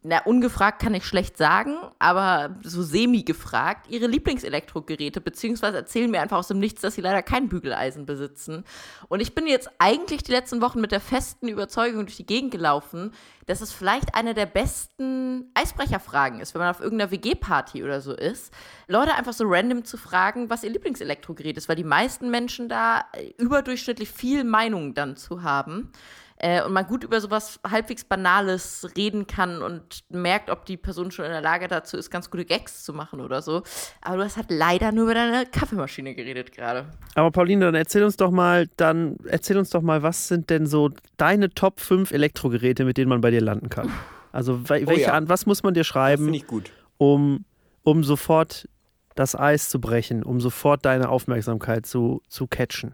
na, 0.02 0.22
ungefragt 0.24 0.82
kann 0.82 0.94
ich 0.94 1.06
schlecht 1.06 1.38
sagen, 1.38 1.76
aber 2.00 2.56
so 2.64 2.82
semi-gefragt, 2.82 3.88
ihre 3.90 4.08
Lieblingselektrogeräte, 4.08 5.22
beziehungsweise 5.22 5.78
erzählen 5.78 6.10
mir 6.10 6.22
einfach 6.22 6.38
aus 6.38 6.48
dem 6.48 6.60
Nichts, 6.60 6.82
dass 6.82 6.96
sie 6.96 7.02
leider 7.02 7.22
kein 7.22 7.50
Bügeleisen 7.50 8.06
besitzen. 8.06 8.64
Und 9.08 9.20
ich 9.20 9.36
bin 9.36 9.48
jetzt 9.48 9.70
eigentlich 9.80 10.24
die 10.24 10.32
letzten 10.32 10.62
Wochen 10.62 10.82
mit 10.82 10.92
der 10.92 11.02
festen 11.02 11.48
Überzeugung 11.48 12.06
durch 12.06 12.18
die 12.18 12.26
Gegend 12.26 12.52
gelaufen, 12.52 13.12
dass 13.46 13.62
es 13.62 13.72
vielleicht 13.72 14.16
eine 14.16 14.34
der 14.34 14.46
besten 14.46 15.52
Eisbrecherfragen 15.54 16.40
ist, 16.40 16.54
wenn 16.54 16.62
man 16.62 16.70
auf 16.70 16.82
irgendeiner 16.82 17.12
WG-Party 17.12 17.84
oder 17.84 18.02
so 18.02 18.14
ist, 18.14 18.54
Leute 18.88 19.14
einfach 19.14 19.34
so 19.34 19.46
random 19.48 19.84
zu 19.84 19.98
fragen, 19.98 20.50
was 20.50 20.64
ihr 20.64 20.70
Lieblingselektrogerät 20.70 21.58
ist, 21.58 21.70
weil 21.70 21.76
die 21.76 21.84
meisten 21.84 22.30
Menschen 22.30 22.68
da 22.70 23.06
überdurchschnittlich 23.38 24.10
viel 24.10 24.44
Meinung 24.44 24.94
dann 24.94 25.18
zu 25.18 25.44
haben 25.44 25.92
äh, 26.40 26.64
und 26.64 26.74
man 26.74 26.86
gut 26.86 27.04
über 27.04 27.20
sowas 27.20 27.60
halbwegs 27.68 28.04
Banales 28.04 28.88
reden 28.96 29.28
kann 29.28 29.62
und 29.62 30.04
merkt, 30.10 30.50
ob 30.50 30.66
die 30.66 30.78
Person 30.78 31.12
schon 31.12 31.26
in 31.26 31.32
der 31.32 31.42
Lage 31.42 31.68
dazu 31.68 31.98
ist, 31.98 32.12
ganz 32.12 32.30
gute 32.30 32.46
Gags 32.46 32.84
zu 32.84 32.94
machen 32.94 33.22
oder 33.22 33.42
so. 33.42 33.64
Aber 34.02 34.18
du 34.18 34.24
hast 34.24 34.38
halt 34.38 34.52
leider 34.52 34.92
nur 34.92 35.06
über 35.06 35.16
deine 35.16 35.46
Kaffeemaschine 35.46 36.16
geredet 36.16 36.52
gerade. 36.52 36.86
Aber 37.16 37.32
Pauline, 37.32 37.66
dann 37.66 37.76
erzähl 37.76 38.04
uns 38.04 38.18
doch 38.18 38.32
mal, 38.32 38.68
dann 38.78 39.18
erzähl 39.26 39.58
uns 39.58 39.70
doch 39.72 39.82
mal, 39.82 40.04
was 40.04 40.28
sind 40.28 40.50
denn 40.50 40.68
so 40.68 40.92
deine 41.18 41.50
Top 41.50 41.80
5 41.80 42.12
Elektrogeräte, 42.12 42.86
mit 42.86 42.98
denen 42.98 43.10
man 43.10 43.22
bei 43.22 43.32
dir 43.32 43.42
landen 43.42 43.70
kann? 43.70 43.92
Also 44.32 44.70
welche 44.70 44.88
oh 44.88 44.98
ja. 44.98 45.14
an, 45.14 45.30
was 45.30 45.46
muss 45.48 45.64
man 45.64 45.74
dir 45.74 45.84
schreiben, 45.84 46.26
Finde 46.26 46.38
ich 46.38 46.48
gut. 46.48 46.72
um, 46.98 47.46
um 47.84 48.04
sofort 48.04 48.70
das 49.16 49.36
Eis 49.36 49.70
zu 49.70 49.82
brechen, 49.82 50.22
um 50.22 50.40
sofort 50.40 50.86
deine 50.86 51.10
Aufmerksamkeit 51.10 51.88
zu, 51.88 52.22
zu 52.28 52.46
catchen? 52.46 52.94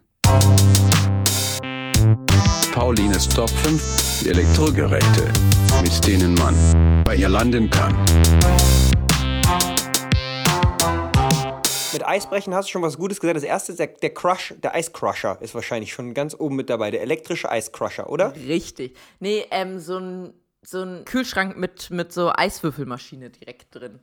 Paulines 2.73 3.29
Top 3.29 3.51
5 3.51 4.25
Elektrogeräte, 4.25 5.31
mit 5.83 6.07
denen 6.07 6.33
man 6.33 7.03
bei 7.03 7.15
ihr 7.15 7.29
landen 7.29 7.69
kann. 7.69 7.95
Mit 11.93 12.03
Eisbrechen 12.03 12.55
hast 12.55 12.69
du 12.69 12.71
schon 12.71 12.81
was 12.81 12.97
Gutes 12.97 13.19
gesagt. 13.19 13.37
Das 13.37 13.43
erste 13.43 13.73
ist 13.73 13.77
der, 13.77 13.85
der 13.85 14.11
Crush, 14.15 14.55
der 14.57 14.73
Eiscrusher 14.73 15.37
ist 15.39 15.53
wahrscheinlich 15.53 15.93
schon 15.93 16.15
ganz 16.15 16.35
oben 16.39 16.55
mit 16.55 16.71
dabei. 16.71 16.89
Der 16.89 17.03
elektrische 17.03 17.51
Eiscrusher, 17.51 18.09
oder? 18.09 18.33
Richtig. 18.35 18.97
Nee, 19.19 19.45
ähm, 19.51 19.77
so 19.79 19.99
ein, 19.99 20.33
so 20.63 20.81
ein 20.81 21.05
Kühlschrank 21.05 21.55
mit, 21.55 21.91
mit 21.91 22.11
so 22.11 22.31
Eiswürfelmaschine 22.33 23.29
direkt 23.29 23.75
drin. 23.75 23.99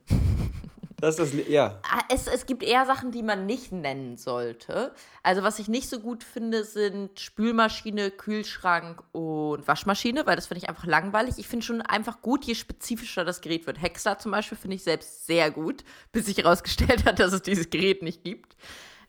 Das 1.01 1.17
ist 1.17 1.33
das, 1.33 1.47
ja. 1.47 1.79
Ah, 1.83 2.03
Es, 2.09 2.27
es 2.27 2.45
gibt 2.45 2.61
eher 2.61 2.85
Sachen, 2.85 3.11
die 3.11 3.23
man 3.23 3.47
nicht 3.47 3.71
nennen 3.71 4.17
sollte. 4.17 4.93
Also, 5.23 5.41
was 5.41 5.57
ich 5.57 5.67
nicht 5.67 5.89
so 5.89 5.99
gut 5.99 6.23
finde, 6.23 6.63
sind 6.63 7.19
Spülmaschine, 7.19 8.11
Kühlschrank 8.11 9.01
und 9.11 9.67
Waschmaschine, 9.67 10.25
weil 10.27 10.35
das 10.35 10.45
finde 10.45 10.59
ich 10.63 10.69
einfach 10.69 10.85
langweilig. 10.85 11.35
Ich 11.37 11.47
finde 11.47 11.65
schon 11.65 11.81
einfach 11.81 12.21
gut, 12.21 12.45
je 12.45 12.53
spezifischer 12.53 13.25
das 13.25 13.41
Gerät 13.41 13.65
wird. 13.65 13.81
Hexler 13.81 14.19
zum 14.19 14.31
Beispiel 14.31 14.57
finde 14.57 14.75
ich 14.75 14.83
selbst 14.83 15.25
sehr 15.25 15.49
gut, 15.49 15.83
bis 16.11 16.27
sich 16.27 16.37
herausgestellt 16.37 17.05
hat, 17.05 17.19
dass 17.19 17.33
es 17.33 17.41
dieses 17.41 17.69
Gerät 17.71 18.03
nicht 18.03 18.23
gibt. 18.23 18.55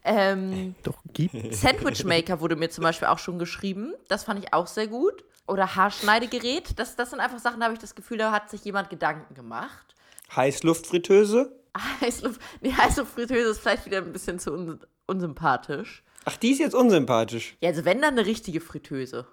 Ähm, 0.04 0.74
Doch, 0.82 0.98
gibt 1.12 1.34
Sandwich 1.54 2.04
Maker 2.04 2.40
wurde 2.40 2.56
mir 2.56 2.70
zum 2.70 2.82
Beispiel 2.82 3.08
auch 3.08 3.18
schon 3.18 3.38
geschrieben. 3.38 3.92
Das 4.08 4.24
fand 4.24 4.42
ich 4.42 4.52
auch 4.54 4.66
sehr 4.66 4.88
gut. 4.88 5.24
Oder 5.46 5.76
Haarschneidegerät. 5.76 6.78
Das, 6.78 6.96
das 6.96 7.10
sind 7.10 7.20
einfach 7.20 7.38
Sachen, 7.38 7.60
da 7.60 7.64
habe 7.66 7.74
ich 7.74 7.80
das 7.80 7.94
Gefühl, 7.94 8.16
da 8.16 8.32
hat 8.32 8.48
sich 8.48 8.64
jemand 8.64 8.90
Gedanken 8.90 9.34
gemacht. 9.34 9.94
Heißluftfritteuse. 10.34 11.61
Heißluft, 12.00 12.40
nee, 12.60 12.72
Heißluftfritteuse 12.72 13.50
ist 13.50 13.60
vielleicht 13.60 13.86
wieder 13.86 13.98
ein 13.98 14.12
bisschen 14.12 14.38
zu 14.38 14.52
un 14.52 14.80
unsympathisch. 15.06 16.02
Ach, 16.24 16.36
die 16.36 16.52
ist 16.52 16.60
jetzt 16.60 16.74
unsympathisch. 16.74 17.56
Ja, 17.60 17.70
also 17.70 17.84
wenn 17.84 18.00
dann 18.00 18.16
eine 18.16 18.26
richtige 18.26 18.60
Fritteuse. 18.60 19.26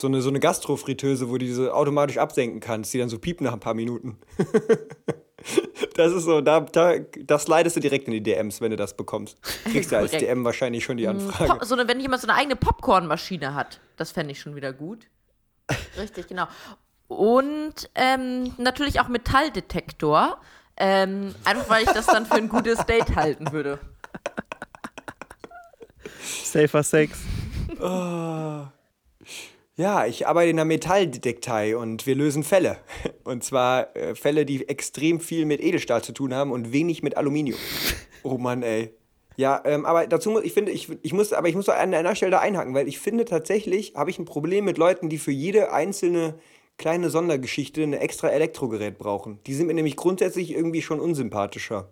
So 0.00 0.08
eine, 0.08 0.20
so 0.20 0.30
eine 0.30 0.40
Gastrofritteuse, 0.40 1.28
wo 1.28 1.34
du 1.34 1.46
diese 1.46 1.72
automatisch 1.72 2.18
absenken 2.18 2.60
kannst, 2.60 2.92
die 2.92 2.98
dann 2.98 3.08
so 3.08 3.18
piept 3.18 3.40
nach 3.40 3.52
ein 3.52 3.60
paar 3.60 3.74
Minuten. 3.74 4.18
das 5.94 6.12
ist 6.12 6.24
so, 6.24 6.40
da, 6.40 6.60
da, 6.60 6.98
das 6.98 7.46
leidest 7.46 7.76
du 7.76 7.80
direkt 7.80 8.08
in 8.08 8.12
die 8.12 8.22
DMs, 8.22 8.60
wenn 8.60 8.72
du 8.72 8.76
das 8.76 8.96
bekommst. 8.96 9.40
Kriegst 9.64 9.92
du 9.92 9.96
als. 9.96 10.10
DM 10.10 10.44
wahrscheinlich 10.44 10.84
schon 10.84 10.96
die 10.96 11.06
Anfrage. 11.06 11.52
Pop, 11.52 11.64
so 11.64 11.74
eine, 11.74 11.86
wenn 11.86 12.00
jemand 12.00 12.20
so 12.20 12.28
eine 12.28 12.36
eigene 12.36 12.56
Popcornmaschine 12.56 13.54
hat, 13.54 13.80
das 13.96 14.10
fände 14.10 14.32
ich 14.32 14.40
schon 14.40 14.56
wieder 14.56 14.72
gut. 14.72 15.06
Richtig, 15.96 16.26
genau. 16.26 16.46
Und 17.06 17.90
ähm, 17.94 18.52
natürlich 18.58 19.00
auch 19.00 19.08
Metalldetektor. 19.08 20.40
Ähm, 20.84 21.32
einfach 21.44 21.70
weil 21.70 21.84
ich 21.84 21.90
das 21.90 22.06
dann 22.06 22.26
für 22.26 22.34
ein 22.34 22.48
gutes 22.48 22.84
Date 22.86 23.14
halten 23.14 23.52
würde. 23.52 23.78
Safer 26.20 26.82
Sex. 26.82 27.20
Ja, 29.76 30.06
ich 30.06 30.26
arbeite 30.26 30.50
in 30.50 30.56
der 30.56 30.64
Metalldetektei 30.64 31.76
und 31.76 32.04
wir 32.04 32.16
lösen 32.16 32.42
Fälle. 32.42 32.78
Und 33.22 33.44
zwar 33.44 33.96
äh, 33.96 34.16
Fälle, 34.16 34.44
die 34.44 34.68
extrem 34.68 35.20
viel 35.20 35.46
mit 35.46 35.62
Edelstahl 35.62 36.02
zu 36.02 36.12
tun 36.12 36.34
haben 36.34 36.50
und 36.50 36.72
wenig 36.72 37.04
mit 37.04 37.16
Aluminium. 37.16 37.58
Oh 38.24 38.38
Mann, 38.38 38.64
ey. 38.64 38.92
Ja, 39.36 39.62
ähm, 39.64 39.86
aber 39.86 40.08
dazu 40.08 40.30
muss 40.30 40.42
ich 40.42 40.52
finde, 40.52 40.72
ich, 40.72 40.88
ich 41.02 41.12
muss, 41.12 41.32
aber 41.32 41.48
ich 41.48 41.54
muss 41.54 41.68
an 41.68 41.94
einer 41.94 42.14
Stelle 42.16 42.32
da 42.32 42.40
einhaken, 42.40 42.74
weil 42.74 42.88
ich 42.88 42.98
finde 42.98 43.24
tatsächlich, 43.24 43.94
habe 43.94 44.10
ich 44.10 44.18
ein 44.18 44.24
Problem 44.24 44.64
mit 44.64 44.78
Leuten, 44.78 45.08
die 45.08 45.18
für 45.18 45.30
jede 45.30 45.72
einzelne 45.72 46.34
kleine 46.78 47.10
Sondergeschichte 47.10 47.82
ein 47.82 47.92
extra 47.92 48.28
Elektrogerät 48.28 48.98
brauchen. 48.98 49.38
Die 49.46 49.54
sind 49.54 49.66
mir 49.66 49.74
nämlich 49.74 49.96
grundsätzlich 49.96 50.52
irgendwie 50.52 50.82
schon 50.82 51.00
unsympathischer. 51.00 51.88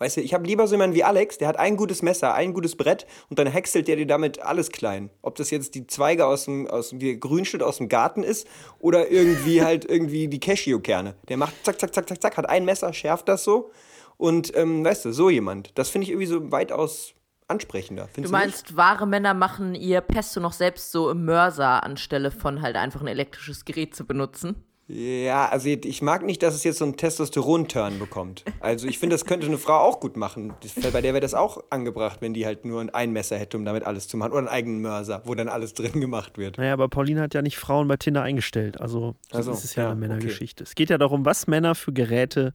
Weißt 0.00 0.16
du, 0.16 0.22
ich 0.22 0.32
habe 0.32 0.46
lieber 0.46 0.66
so 0.66 0.74
jemanden 0.74 0.96
wie 0.96 1.04
Alex, 1.04 1.36
der 1.36 1.46
hat 1.46 1.58
ein 1.58 1.76
gutes 1.76 2.00
Messer, 2.00 2.32
ein 2.32 2.54
gutes 2.54 2.74
Brett 2.74 3.06
und 3.28 3.38
dann 3.38 3.46
häckselt 3.46 3.86
der 3.86 3.96
dir 3.96 4.06
damit 4.06 4.40
alles 4.40 4.70
klein. 4.70 5.10
Ob 5.20 5.36
das 5.36 5.50
jetzt 5.50 5.74
die 5.74 5.86
Zweige 5.86 6.24
aus 6.24 6.46
dem, 6.46 6.66
aus 6.66 6.88
dem 6.88 7.20
Grünschnitt 7.20 7.62
aus 7.62 7.76
dem 7.76 7.90
Garten 7.90 8.22
ist 8.22 8.46
oder 8.78 9.10
irgendwie 9.10 9.62
halt 9.64 9.84
irgendwie 9.84 10.28
die 10.28 10.40
Cashewkerne. 10.40 11.16
Der 11.28 11.36
macht 11.36 11.54
zack, 11.64 11.78
zack, 11.78 11.94
zack, 11.94 12.08
zack, 12.08 12.22
zack, 12.22 12.36
hat 12.38 12.48
ein 12.48 12.64
Messer, 12.64 12.94
schärft 12.94 13.28
das 13.28 13.44
so. 13.44 13.70
Und 14.16 14.56
ähm, 14.56 14.82
weißt 14.84 15.04
du, 15.04 15.12
so 15.12 15.28
jemand. 15.28 15.72
Das 15.78 15.90
finde 15.90 16.04
ich 16.06 16.10
irgendwie 16.10 16.26
so 16.26 16.50
weitaus 16.50 17.14
ansprechender. 17.50 18.04
Du 18.04 18.14
Findest 18.14 18.32
meinst, 18.32 18.76
wahre 18.76 19.06
Männer 19.06 19.34
machen 19.34 19.74
ihr 19.74 20.00
Pesto 20.00 20.40
noch 20.40 20.52
selbst 20.52 20.92
so 20.92 21.10
im 21.10 21.24
Mörser, 21.24 21.84
anstelle 21.84 22.30
von 22.30 22.62
halt 22.62 22.76
einfach 22.76 23.00
ein 23.00 23.06
elektrisches 23.06 23.64
Gerät 23.64 23.94
zu 23.94 24.06
benutzen? 24.06 24.56
Ja, 24.92 25.48
also 25.48 25.68
ich 25.68 26.02
mag 26.02 26.24
nicht, 26.24 26.42
dass 26.42 26.52
es 26.52 26.64
jetzt 26.64 26.78
so 26.78 26.84
einen 26.84 26.96
Testosteron-Turn 26.96 28.00
bekommt. 28.00 28.44
Also 28.58 28.88
ich 28.88 28.98
finde, 28.98 29.14
das 29.14 29.24
könnte 29.24 29.46
eine 29.46 29.56
Frau 29.56 29.78
auch 29.78 30.00
gut 30.00 30.16
machen. 30.16 30.52
Bei 30.92 31.00
der 31.00 31.12
wäre 31.12 31.20
das 31.20 31.32
auch 31.32 31.62
angebracht, 31.70 32.20
wenn 32.20 32.34
die 32.34 32.44
halt 32.44 32.64
nur 32.64 32.92
ein 32.92 33.12
Messer 33.12 33.38
hätte, 33.38 33.56
um 33.56 33.64
damit 33.64 33.84
alles 33.84 34.08
zu 34.08 34.16
machen. 34.16 34.32
Oder 34.32 34.40
einen 34.40 34.48
eigenen 34.48 34.80
Mörser, 34.80 35.22
wo 35.26 35.36
dann 35.36 35.48
alles 35.48 35.74
drin 35.74 36.00
gemacht 36.00 36.38
wird. 36.38 36.58
Naja, 36.58 36.72
aber 36.72 36.88
Pauline 36.88 37.20
hat 37.20 37.34
ja 37.34 37.42
nicht 37.42 37.56
Frauen 37.56 37.86
bei 37.86 37.98
Tinder 37.98 38.22
eingestellt. 38.22 38.80
Also, 38.80 39.14
das 39.30 39.48
Ach 39.48 39.54
so, 39.54 39.62
ist 39.62 39.76
ja, 39.76 39.84
ja, 39.84 39.90
eine 39.90 40.00
Männergeschichte. 40.00 40.64
Es 40.64 40.74
geht 40.74 40.90
ja 40.90 40.98
darum, 40.98 41.24
was 41.24 41.46
Männer 41.46 41.76
für 41.76 41.92
Geräte 41.92 42.52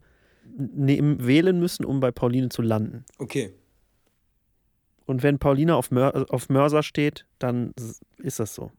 nehmen, 0.58 1.25
wählen 1.25 1.58
müssen, 1.58 1.86
um 1.86 2.01
bei 2.01 2.12
Pauline 2.12 2.49
zu 2.49 2.62
landen. 2.62 3.05
Okay. 3.17 3.53
Und 5.06 5.24
wenn 5.24 5.39
Pauline 5.39 5.76
auf, 5.76 5.91
Mör 5.91 6.26
auf 6.30 6.50
Mörser 6.50 6.84
steht, 6.84 7.26
dann 7.39 7.74
ist 8.18 8.39
das 8.39 8.56
so. 8.56 8.72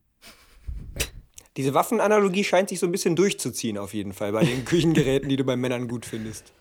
Diese 1.56 1.72
Waffenanalogie 1.72 2.44
scheint 2.44 2.68
sich 2.68 2.80
so 2.80 2.86
ein 2.86 2.92
bisschen 2.92 3.16
durchzuziehen, 3.16 3.78
auf 3.78 3.94
jeden 3.94 4.12
Fall, 4.12 4.32
bei 4.32 4.44
den 4.44 4.64
Küchengeräten, 4.66 5.28
die 5.28 5.36
du 5.36 5.44
bei 5.44 5.56
Männern 5.56 5.88
gut 5.88 6.04
findest. 6.04 6.52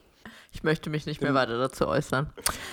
Ich 0.54 0.64
möchte 0.64 0.90
mich 0.90 1.06
nicht 1.06 1.20
mehr 1.22 1.34
weiter 1.34 1.58
dazu 1.58 1.86
äußern. 1.88 2.32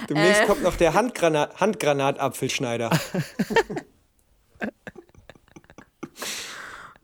Demnächst 0.09 0.43
Äh. 0.43 0.47
kommt 0.47 0.63
noch 0.63 0.77
der 0.77 0.95
Handgranat 0.95 1.61
Handgranatapfelschneider. 1.61 2.91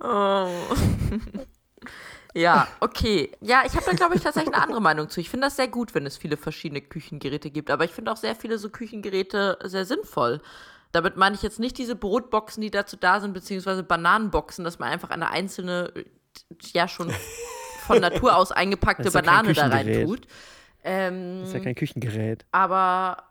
Oh. 0.00 0.46
ja, 2.34 2.68
okay. 2.80 3.32
Ja, 3.40 3.62
ich 3.66 3.74
habe 3.74 3.84
da, 3.86 3.92
glaube 3.92 4.16
ich, 4.16 4.22
tatsächlich 4.22 4.54
eine 4.54 4.62
andere 4.62 4.80
Meinung 4.80 5.08
zu. 5.08 5.20
Ich 5.20 5.30
finde 5.30 5.46
das 5.46 5.56
sehr 5.56 5.68
gut, 5.68 5.94
wenn 5.94 6.06
es 6.06 6.16
viele 6.16 6.36
verschiedene 6.36 6.80
Küchengeräte 6.80 7.50
gibt. 7.50 7.70
Aber 7.70 7.84
ich 7.84 7.90
finde 7.92 8.12
auch 8.12 8.16
sehr 8.16 8.34
viele 8.36 8.58
so 8.58 8.70
Küchengeräte 8.70 9.58
sehr 9.64 9.84
sinnvoll. 9.84 10.40
Damit 10.92 11.16
meine 11.16 11.34
ich 11.34 11.42
jetzt 11.42 11.58
nicht 11.58 11.76
diese 11.78 11.96
Brotboxen, 11.96 12.60
die 12.60 12.70
dazu 12.70 12.96
da 12.96 13.20
sind, 13.20 13.34
beziehungsweise 13.34 13.82
Bananenboxen, 13.82 14.64
dass 14.64 14.78
man 14.78 14.88
einfach 14.90 15.10
eine 15.10 15.30
einzelne, 15.30 15.92
äh, 15.94 16.04
ja 16.72 16.88
schon 16.88 17.12
von 17.86 18.00
Natur 18.00 18.36
aus 18.36 18.52
eingepackte 18.52 19.04
ja 19.04 19.10
Banane 19.10 19.52
da 19.52 19.66
rein 19.66 20.04
tut. 20.06 20.26
Ähm, 20.84 21.40
Das 21.40 21.48
ist 21.48 21.54
ja 21.54 21.60
kein 21.60 21.74
Küchengerät. 21.74 22.46
aber 22.52 23.24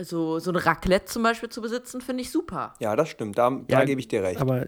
so, 0.00 0.38
so 0.38 0.50
ein 0.50 0.56
Raclette 0.56 1.04
zum 1.04 1.22
Beispiel 1.22 1.48
zu 1.48 1.60
besitzen, 1.60 2.00
finde 2.00 2.22
ich 2.22 2.30
super. 2.30 2.74
Ja, 2.80 2.96
das 2.96 3.08
stimmt, 3.10 3.36
da, 3.38 3.50
da 3.50 3.80
Ja, 3.80 3.84
gebe 3.84 4.00
ich 4.00 4.08
dir 4.08 4.22
recht. 4.22 4.40
Aber 4.40 4.66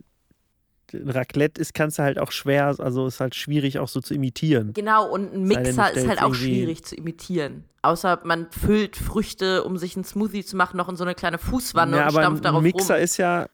Raclette 0.92 1.60
ist, 1.60 1.74
kannst 1.74 1.98
du 1.98 2.02
halt 2.02 2.18
auch 2.18 2.30
schwer, 2.30 2.74
also 2.78 3.06
ist 3.06 3.20
halt 3.20 3.34
schwierig 3.34 3.78
auch 3.78 3.88
so 3.88 4.00
zu 4.00 4.14
imitieren. 4.14 4.72
Genau, 4.72 5.10
und 5.10 5.34
ein 5.34 5.44
Mixer 5.44 5.92
ist 5.92 6.06
halt 6.06 6.22
auch 6.22 6.34
schwierig 6.34 6.84
zu 6.84 6.94
imitieren. 6.94 7.64
Außer 7.82 8.20
man 8.24 8.50
füllt 8.50 8.96
Früchte, 8.96 9.64
um 9.64 9.76
sich 9.76 9.96
einen 9.96 10.04
Smoothie 10.04 10.44
zu 10.44 10.56
machen, 10.56 10.76
noch 10.76 10.88
in 10.88 10.96
so 10.96 11.04
eine 11.04 11.14
kleine 11.14 11.38
Fußwanne 11.38 11.96
Ja, 11.96 12.02
und 12.04 12.08
aber 12.08 12.20
stampft 12.22 12.44
darauf 12.44 12.60
ein 12.60 12.64
Mixer 12.64 12.94
rum. 12.94 13.02
ist 13.02 13.16
ja, 13.16 13.48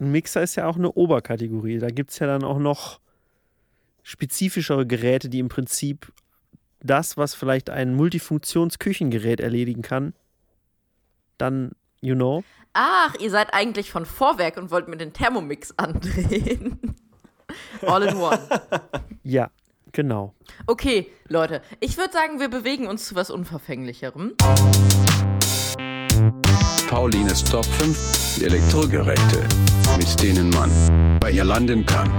ein 0.00 0.12
Mixer 0.12 0.42
ist 0.42 0.54
ja 0.56 0.66
auch 0.66 0.76
eine 0.76 0.92
Oberkategorie. 0.92 1.78
Da 1.78 1.88
gibt 1.88 2.10
es 2.10 2.18
ja 2.18 2.26
dann 2.26 2.44
auch 2.44 2.58
noch 2.58 3.00
spezifischere 4.02 4.86
Geräte, 4.86 5.28
die 5.28 5.40
im 5.40 5.48
Prinzip 5.48 6.12
das, 6.80 7.16
was 7.16 7.34
vielleicht 7.34 7.70
ein 7.70 7.94
Multifunktionsküchengerät 7.94 9.40
erledigen 9.40 9.82
kann, 9.82 10.14
dann, 11.38 11.72
you 12.00 12.14
know. 12.14 12.44
Ach, 12.78 13.14
ihr 13.20 13.30
seid 13.30 13.54
eigentlich 13.54 13.90
von 13.90 14.04
Vorwerk 14.04 14.58
und 14.58 14.70
wollt 14.70 14.86
mir 14.86 14.98
den 14.98 15.14
Thermomix 15.14 15.72
andrehen. 15.78 16.94
All 17.80 18.02
in 18.02 18.16
one. 18.16 18.38
Ja, 19.22 19.50
Genau. 19.92 20.34
Okay, 20.66 21.10
Leute, 21.26 21.62
ich 21.80 21.96
würde 21.96 22.12
sagen, 22.12 22.38
wir 22.38 22.50
bewegen 22.50 22.86
uns 22.86 23.06
zu 23.06 23.14
was 23.14 23.30
Unverfänglicherem. 23.30 24.36
Paulines 26.86 27.42
Top 27.44 27.64
5 27.64 28.42
Elektrogeräte, 28.42 29.48
mit 29.96 30.22
denen 30.22 30.50
man 30.50 31.18
bei 31.18 31.30
ihr 31.30 31.44
landen 31.44 31.86
kann. 31.86 32.12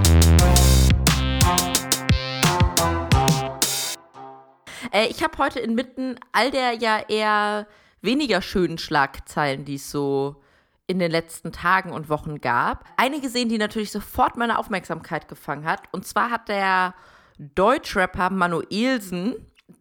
Äh, 4.90 5.06
ich 5.06 5.22
habe 5.22 5.38
heute 5.38 5.60
inmitten 5.60 6.16
all 6.32 6.50
der 6.50 6.72
ja 6.72 6.98
eher 7.08 7.68
weniger 8.02 8.42
schönen 8.42 8.78
Schlagzeilen, 8.78 9.64
die 9.64 9.76
es 9.76 9.88
so 9.88 10.42
in 10.88 10.98
den 10.98 11.10
letzten 11.10 11.52
Tagen 11.52 11.92
und 11.92 12.08
Wochen 12.08 12.40
gab, 12.40 12.84
eine 12.96 13.20
gesehen, 13.20 13.48
die 13.48 13.58
natürlich 13.58 13.92
sofort 13.92 14.36
meine 14.36 14.58
Aufmerksamkeit 14.58 15.28
gefangen 15.28 15.66
hat. 15.66 15.82
Und 15.92 16.06
zwar 16.06 16.30
hat 16.30 16.48
der 16.48 16.94
Deutschrapper 17.38 18.30
Manuelsen 18.30 19.34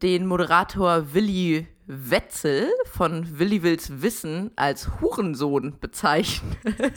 den 0.04 0.28
Moderator 0.28 1.14
Willi 1.14 1.66
Wetzel 1.90 2.70
von 2.92 3.40
Willi 3.40 3.64
Wills 3.64 4.02
Wissen 4.02 4.52
als 4.58 5.00
Hurensohn 5.00 5.80
bezeichnet 5.80 6.58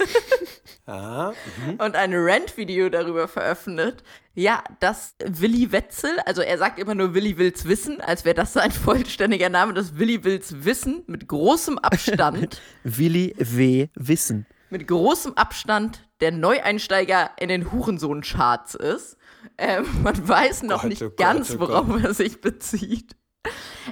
Ah, 0.87 1.33
und 1.79 1.95
ein 1.95 2.13
Rant-Video 2.13 2.89
darüber 2.89 3.29
veröffentlicht. 3.29 4.03
Ja, 4.35 4.65
dass 4.81 5.15
Willi 5.25 5.71
Wetzel, 5.71 6.19
also 6.27 6.43
er 6.43 6.59
sagt 6.59 6.81
immer 6.81 6.97
nur 6.97 7.15
Willi 7.15 7.39
Wills 7.39 7.67
Wissen, 7.67 8.01
als 8.01 8.25
wäre 8.25 8.35
das 8.35 8.55
sein 8.55 8.73
vollständiger 8.73 9.49
Name, 9.49 9.73
dass 9.75 9.97
Willi 9.99 10.25
Wills 10.25 10.65
Wissen 10.65 11.05
mit 11.07 11.29
großem 11.29 11.79
Abstand, 11.79 12.61
Willi 12.83 13.35
W. 13.39 13.89
Wissen. 13.95 14.47
mit 14.71 14.89
großem 14.89 15.35
Abstand 15.35 16.09
der 16.21 16.33
Neueinsteiger 16.33 17.31
in 17.39 17.49
den 17.49 17.71
Hurensohn-Charts 17.71 18.75
ist. 18.75 19.17
Ähm, 19.57 19.87
man 20.03 20.27
weiß 20.29 20.65
noch 20.65 20.83
Gott, 20.83 20.91
nicht 20.91 21.03
oh 21.03 21.11
Gott, 21.11 21.17
ganz, 21.19 21.55
oh 21.55 21.61
worauf 21.61 22.03
er 22.03 22.15
sich 22.15 22.41
bezieht. 22.41 23.15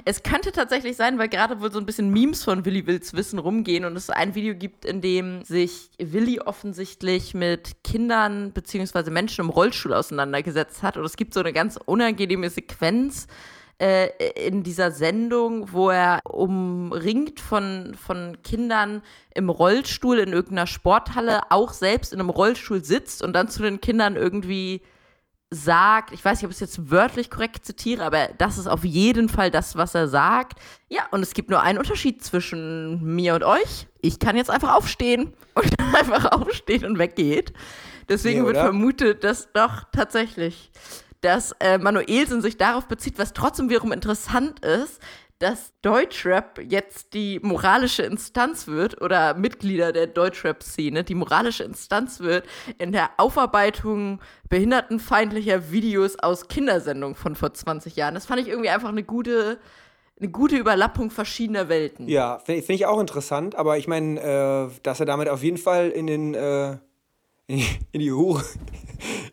Es 0.05 0.23
könnte 0.23 0.51
tatsächlich 0.51 0.95
sein, 0.95 1.17
weil 1.17 1.29
gerade 1.29 1.61
wohl 1.61 1.71
so 1.71 1.79
ein 1.79 1.85
bisschen 1.85 2.09
Memes 2.11 2.43
von 2.43 2.65
Willi 2.65 2.85
Wills 2.87 3.13
Wissen 3.13 3.39
rumgehen 3.39 3.85
und 3.85 3.95
es 3.95 4.09
ein 4.09 4.35
Video 4.35 4.55
gibt, 4.55 4.85
in 4.85 5.01
dem 5.01 5.43
sich 5.43 5.89
Willi 5.97 6.39
offensichtlich 6.39 7.33
mit 7.33 7.83
Kindern 7.83 8.51
bzw. 8.51 9.09
Menschen 9.09 9.45
im 9.45 9.49
Rollstuhl 9.49 9.93
auseinandergesetzt 9.93 10.83
hat. 10.83 10.97
Und 10.97 11.05
es 11.05 11.17
gibt 11.17 11.33
so 11.33 11.39
eine 11.39 11.53
ganz 11.53 11.77
unangenehme 11.85 12.49
Sequenz 12.49 13.27
äh, 13.79 14.09
in 14.47 14.63
dieser 14.63 14.91
Sendung, 14.91 15.71
wo 15.71 15.89
er 15.89 16.19
umringt 16.25 17.39
von, 17.39 17.95
von 17.95 18.37
Kindern 18.43 19.01
im 19.33 19.49
Rollstuhl 19.49 20.19
in 20.19 20.33
irgendeiner 20.33 20.67
Sporthalle 20.67 21.49
auch 21.49 21.71
selbst 21.71 22.11
in 22.13 22.19
einem 22.19 22.29
Rollstuhl 22.29 22.83
sitzt 22.83 23.23
und 23.23 23.33
dann 23.33 23.47
zu 23.47 23.63
den 23.63 23.79
Kindern 23.79 24.17
irgendwie 24.17 24.81
sagt, 25.51 26.11
ich 26.13 26.23
weiß 26.23 26.37
nicht, 26.37 26.45
ob 26.45 26.51
ich 26.51 26.57
es 26.57 26.61
jetzt 26.61 26.91
wörtlich 26.91 27.31
korrekt 27.31 27.65
zitiere, 27.65 28.03
aber 28.03 28.29
das 28.37 28.59
ist 28.59 28.67
auf 28.67 28.83
jeden 28.83 29.29
Fall 29.29 29.49
das, 29.49 29.75
was 29.75 29.95
er 29.95 30.07
sagt. 30.07 30.59
Ja, 30.89 31.03
und 31.11 31.21
es 31.23 31.33
gibt 31.33 31.49
nur 31.49 31.61
einen 31.61 31.79
Unterschied 31.79 32.23
zwischen 32.23 33.03
mir 33.15 33.33
und 33.33 33.43
euch. 33.43 33.87
Ich 34.01 34.19
kann 34.19 34.37
jetzt 34.37 34.51
einfach 34.51 34.75
aufstehen 34.75 35.33
und 35.55 35.79
einfach 35.95 36.31
aufstehen 36.31 36.85
und 36.85 36.99
weggeht. 36.99 37.53
Deswegen 38.07 38.41
Nee, 38.41 38.47
wird 38.47 38.57
vermutet, 38.57 39.23
dass 39.23 39.51
doch 39.51 39.85
tatsächlich, 39.91 40.71
dass 41.21 41.53
äh, 41.59 41.77
Manuelsen 41.79 42.41
sich 42.41 42.57
darauf 42.57 42.87
bezieht, 42.87 43.17
was 43.17 43.33
trotzdem 43.33 43.69
wiederum 43.69 43.91
interessant 43.91 44.63
ist, 44.63 44.99
dass 45.39 45.73
Deutschrap 45.81 46.59
jetzt 46.61 47.13
die 47.13 47.39
moralische 47.41 48.03
Instanz 48.03 48.67
wird 48.67 49.01
oder 49.01 49.33
Mitglieder 49.33 49.93
der 49.93 50.07
Deutschrap-Szene 50.07 51.05
die 51.05 51.15
moralische 51.15 51.63
Instanz 51.63 52.19
wird 52.19 52.45
in 52.77 52.91
der 52.91 53.09
Aufarbeitung 53.15 54.19
behindertenfeindlicher 54.49 55.71
Videos 55.71 56.19
aus 56.19 56.49
Kindersendungen 56.49 57.15
von 57.15 57.35
vor 57.35 57.53
20 57.53 57.95
Jahren. 57.95 58.15
Das 58.15 58.25
fand 58.25 58.41
ich 58.41 58.49
irgendwie 58.49 58.69
einfach 58.69 58.89
eine 58.89 59.03
gute, 59.03 59.59
eine 60.19 60.29
gute 60.29 60.57
Überlappung 60.57 61.09
verschiedener 61.09 61.69
Welten. 61.69 62.09
Ja, 62.09 62.39
finde 62.39 62.61
find 62.61 62.77
ich 62.77 62.85
auch 62.85 62.99
interessant, 62.99 63.55
aber 63.55 63.77
ich 63.77 63.87
meine, 63.87 64.19
äh, 64.19 64.79
dass 64.83 64.99
er 64.99 65.05
damit 65.05 65.29
auf 65.29 65.41
jeden 65.41 65.57
Fall 65.57 65.89
in 65.89 66.07
den 66.07 66.33
äh, 66.33 66.77
in 67.49 67.57
die, 67.57 67.65
in 67.93 67.99
die, 68.01 68.11
Hure, 68.11 68.43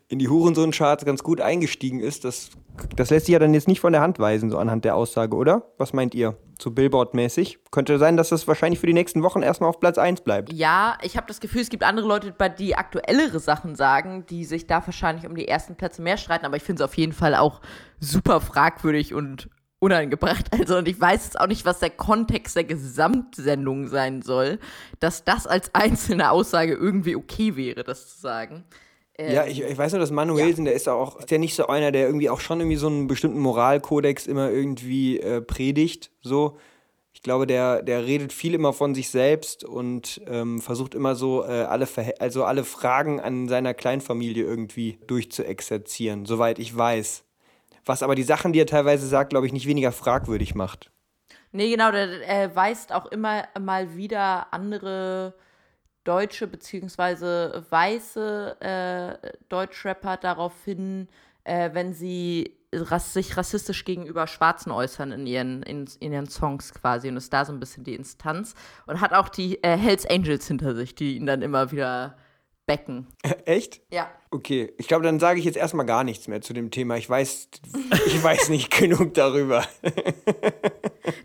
in 0.08 0.18
die 0.18 0.28
Hurensohn-Charts 0.28 1.04
ganz 1.04 1.22
gut 1.22 1.40
eingestiegen 1.40 2.00
ist, 2.00 2.24
das, 2.24 2.50
das 2.94 3.10
lässt 3.10 3.26
sich 3.26 3.32
ja 3.32 3.38
dann 3.38 3.54
jetzt 3.54 3.66
nicht 3.66 3.80
von 3.80 3.92
der 3.92 4.02
Hand 4.02 4.18
weisen, 4.18 4.50
so 4.50 4.58
anhand 4.58 4.84
der 4.84 4.94
Aussage, 4.94 5.36
oder? 5.36 5.72
Was 5.78 5.92
meint 5.92 6.14
ihr? 6.14 6.36
So 6.60 6.70
Billboard-mäßig? 6.70 7.58
Könnte 7.70 7.98
sein, 7.98 8.16
dass 8.16 8.28
das 8.28 8.46
wahrscheinlich 8.46 8.78
für 8.78 8.86
die 8.86 8.92
nächsten 8.92 9.22
Wochen 9.22 9.42
erstmal 9.42 9.68
auf 9.68 9.80
Platz 9.80 9.98
1 9.98 10.20
bleibt. 10.20 10.52
Ja, 10.52 10.96
ich 11.02 11.16
habe 11.16 11.26
das 11.26 11.40
Gefühl, 11.40 11.62
es 11.62 11.70
gibt 11.70 11.82
andere 11.82 12.06
Leute, 12.06 12.34
die 12.58 12.76
aktuellere 12.76 13.40
Sachen 13.40 13.74
sagen, 13.74 14.24
die 14.26 14.44
sich 14.44 14.66
da 14.66 14.86
wahrscheinlich 14.86 15.26
um 15.26 15.34
die 15.34 15.48
ersten 15.48 15.74
Plätze 15.74 16.02
mehr 16.02 16.16
streiten, 16.16 16.46
aber 16.46 16.56
ich 16.56 16.62
finde 16.62 16.82
es 16.82 16.88
auf 16.88 16.96
jeden 16.96 17.12
Fall 17.12 17.34
auch 17.34 17.60
super 17.98 18.40
fragwürdig 18.40 19.12
und 19.12 19.50
unangebracht. 19.80 20.46
Also, 20.58 20.78
und 20.78 20.88
ich 20.88 21.00
weiß 21.00 21.24
jetzt 21.24 21.40
auch 21.40 21.48
nicht, 21.48 21.64
was 21.64 21.80
der 21.80 21.90
Kontext 21.90 22.56
der 22.56 22.64
Gesamtsendung 22.64 23.88
sein 23.88 24.22
soll, 24.22 24.58
dass 25.00 25.24
das 25.24 25.46
als 25.46 25.74
einzelne 25.74 26.30
Aussage 26.30 26.74
irgendwie 26.74 27.16
okay 27.16 27.56
wäre, 27.56 27.84
das 27.84 28.08
zu 28.08 28.20
sagen. 28.20 28.64
Ähm, 29.18 29.32
Ja, 29.32 29.46
ich, 29.46 29.62
ich 29.62 29.78
weiß 29.78 29.92
nur, 29.92 30.00
dass 30.00 30.10
Manuelsen, 30.10 30.64
der 30.64 30.74
ist 30.74 30.88
auch, 30.88 31.18
ist 31.18 31.30
ja 31.30 31.38
nicht 31.38 31.54
so 31.54 31.66
einer, 31.66 31.92
der 31.92 32.06
irgendwie 32.06 32.30
auch 32.30 32.40
schon 32.40 32.60
irgendwie 32.60 32.76
so 32.76 32.86
einen 32.86 33.06
bestimmten 33.06 33.38
Moralkodex 33.40 34.26
immer 34.26 34.50
irgendwie 34.50 35.20
äh, 35.20 35.40
predigt. 35.40 36.10
So. 36.22 36.58
Ich 37.12 37.22
glaube, 37.22 37.46
der, 37.46 37.82
der 37.82 38.04
redet 38.04 38.32
viel 38.32 38.52
immer 38.52 38.74
von 38.74 38.94
sich 38.94 39.08
selbst 39.08 39.64
und 39.64 40.20
ähm, 40.26 40.60
versucht 40.60 40.94
immer 40.94 41.14
so 41.14 41.44
äh, 41.44 41.62
alle, 41.62 41.86
Verhä- 41.86 42.18
also 42.20 42.44
alle 42.44 42.62
Fragen 42.62 43.20
an 43.20 43.48
seiner 43.48 43.72
Kleinfamilie 43.72 44.44
irgendwie 44.44 44.98
durchzuexerzieren, 45.06 46.26
soweit 46.26 46.58
ich 46.58 46.76
weiß. 46.76 47.24
Was 47.86 48.02
aber 48.02 48.16
die 48.16 48.22
Sachen, 48.22 48.52
die 48.52 48.60
er 48.60 48.66
teilweise 48.66 49.06
sagt, 49.06 49.30
glaube 49.30 49.46
ich, 49.46 49.52
nicht 49.52 49.66
weniger 49.66 49.92
fragwürdig 49.92 50.54
macht. 50.54 50.90
Nee, 51.52 51.70
genau, 51.70 51.90
der 51.90 52.28
äh, 52.28 52.54
weist 52.54 52.92
auch 52.92 53.06
immer 53.06 53.44
mal 53.58 53.96
wieder 53.96 54.52
andere 54.52 55.34
deutsche 56.06 56.46
beziehungsweise 56.46 57.64
weiße 57.70 58.56
äh, 58.60 59.32
Deutschrapper 59.48 60.16
darauf 60.16 60.52
hin, 60.64 61.08
äh, 61.44 61.70
wenn 61.72 61.92
sie 61.92 62.56
ras 62.72 63.12
sich 63.12 63.36
rassistisch 63.36 63.84
gegenüber 63.84 64.26
Schwarzen 64.26 64.70
äußern 64.70 65.12
in 65.12 65.26
ihren, 65.26 65.62
in, 65.62 65.88
in 66.00 66.12
ihren 66.12 66.28
Songs 66.28 66.74
quasi 66.74 67.08
und 67.08 67.16
ist 67.16 67.32
da 67.32 67.44
so 67.44 67.52
ein 67.52 67.60
bisschen 67.60 67.84
die 67.84 67.94
Instanz 67.94 68.54
und 68.86 69.00
hat 69.00 69.12
auch 69.12 69.28
die 69.28 69.62
äh, 69.62 69.76
Hells 69.76 70.06
Angels 70.06 70.46
hinter 70.46 70.74
sich, 70.74 70.94
die 70.94 71.16
ihn 71.16 71.26
dann 71.26 71.42
immer 71.42 71.72
wieder 71.72 72.16
backen. 72.66 73.06
Echt? 73.44 73.80
Ja. 73.90 74.10
Okay, 74.30 74.74
ich 74.76 74.88
glaube, 74.88 75.04
dann 75.04 75.20
sage 75.20 75.38
ich 75.38 75.44
jetzt 75.44 75.56
erstmal 75.56 75.86
gar 75.86 76.04
nichts 76.04 76.28
mehr 76.28 76.40
zu 76.40 76.52
dem 76.52 76.70
Thema. 76.70 76.96
Ich 76.96 77.08
weiß, 77.08 77.48
ich 78.06 78.22
weiß 78.22 78.48
nicht 78.48 78.76
genug 78.76 79.14
darüber. 79.14 79.64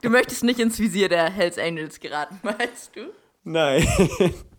Du 0.02 0.10
möchtest 0.10 0.44
nicht 0.44 0.60
ins 0.60 0.80
Visier 0.80 1.10
der 1.10 1.30
Hells 1.30 1.58
Angels 1.58 2.00
geraten, 2.00 2.39
meinst 2.44 2.96
du? 2.96 3.12
Nein. 3.44 3.88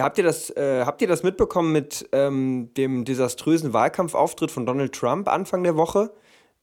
Ja, 0.00 0.04
habt 0.04 0.16
ihr 0.16 0.24
das, 0.24 0.48
äh, 0.56 0.84
habt 0.86 1.02
ihr 1.02 1.08
das 1.08 1.22
mitbekommen 1.22 1.72
mit 1.72 2.08
ähm, 2.12 2.70
dem 2.74 3.04
desaströsen 3.04 3.74
Wahlkampfauftritt 3.74 4.50
von 4.50 4.64
Donald 4.64 4.94
Trump 4.94 5.28
Anfang 5.28 5.62
der 5.62 5.76
Woche? 5.76 6.14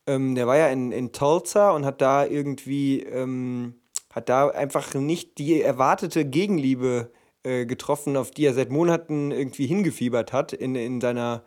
Ähm, 0.07 0.33
der 0.33 0.47
war 0.47 0.57
ja 0.57 0.69
in, 0.69 0.91
in 0.91 1.11
Tulsa 1.11 1.69
und 1.69 1.85
hat 1.85 2.01
da 2.01 2.25
irgendwie, 2.25 3.03
ähm, 3.03 3.75
hat 4.09 4.29
da 4.29 4.47
einfach 4.47 4.95
nicht 4.95 5.37
die 5.37 5.61
erwartete 5.61 6.25
Gegenliebe 6.25 7.11
äh, 7.47 7.65
getroffen, 7.65 8.17
auf 8.17 8.31
die 8.31 8.45
er 8.45 8.53
seit 8.53 8.69
Monaten 8.69 9.31
irgendwie 9.31 9.67
hingefiebert 9.67 10.33
hat 10.33 10.53
in, 10.53 10.75
in 10.75 10.99
seiner 11.01 11.43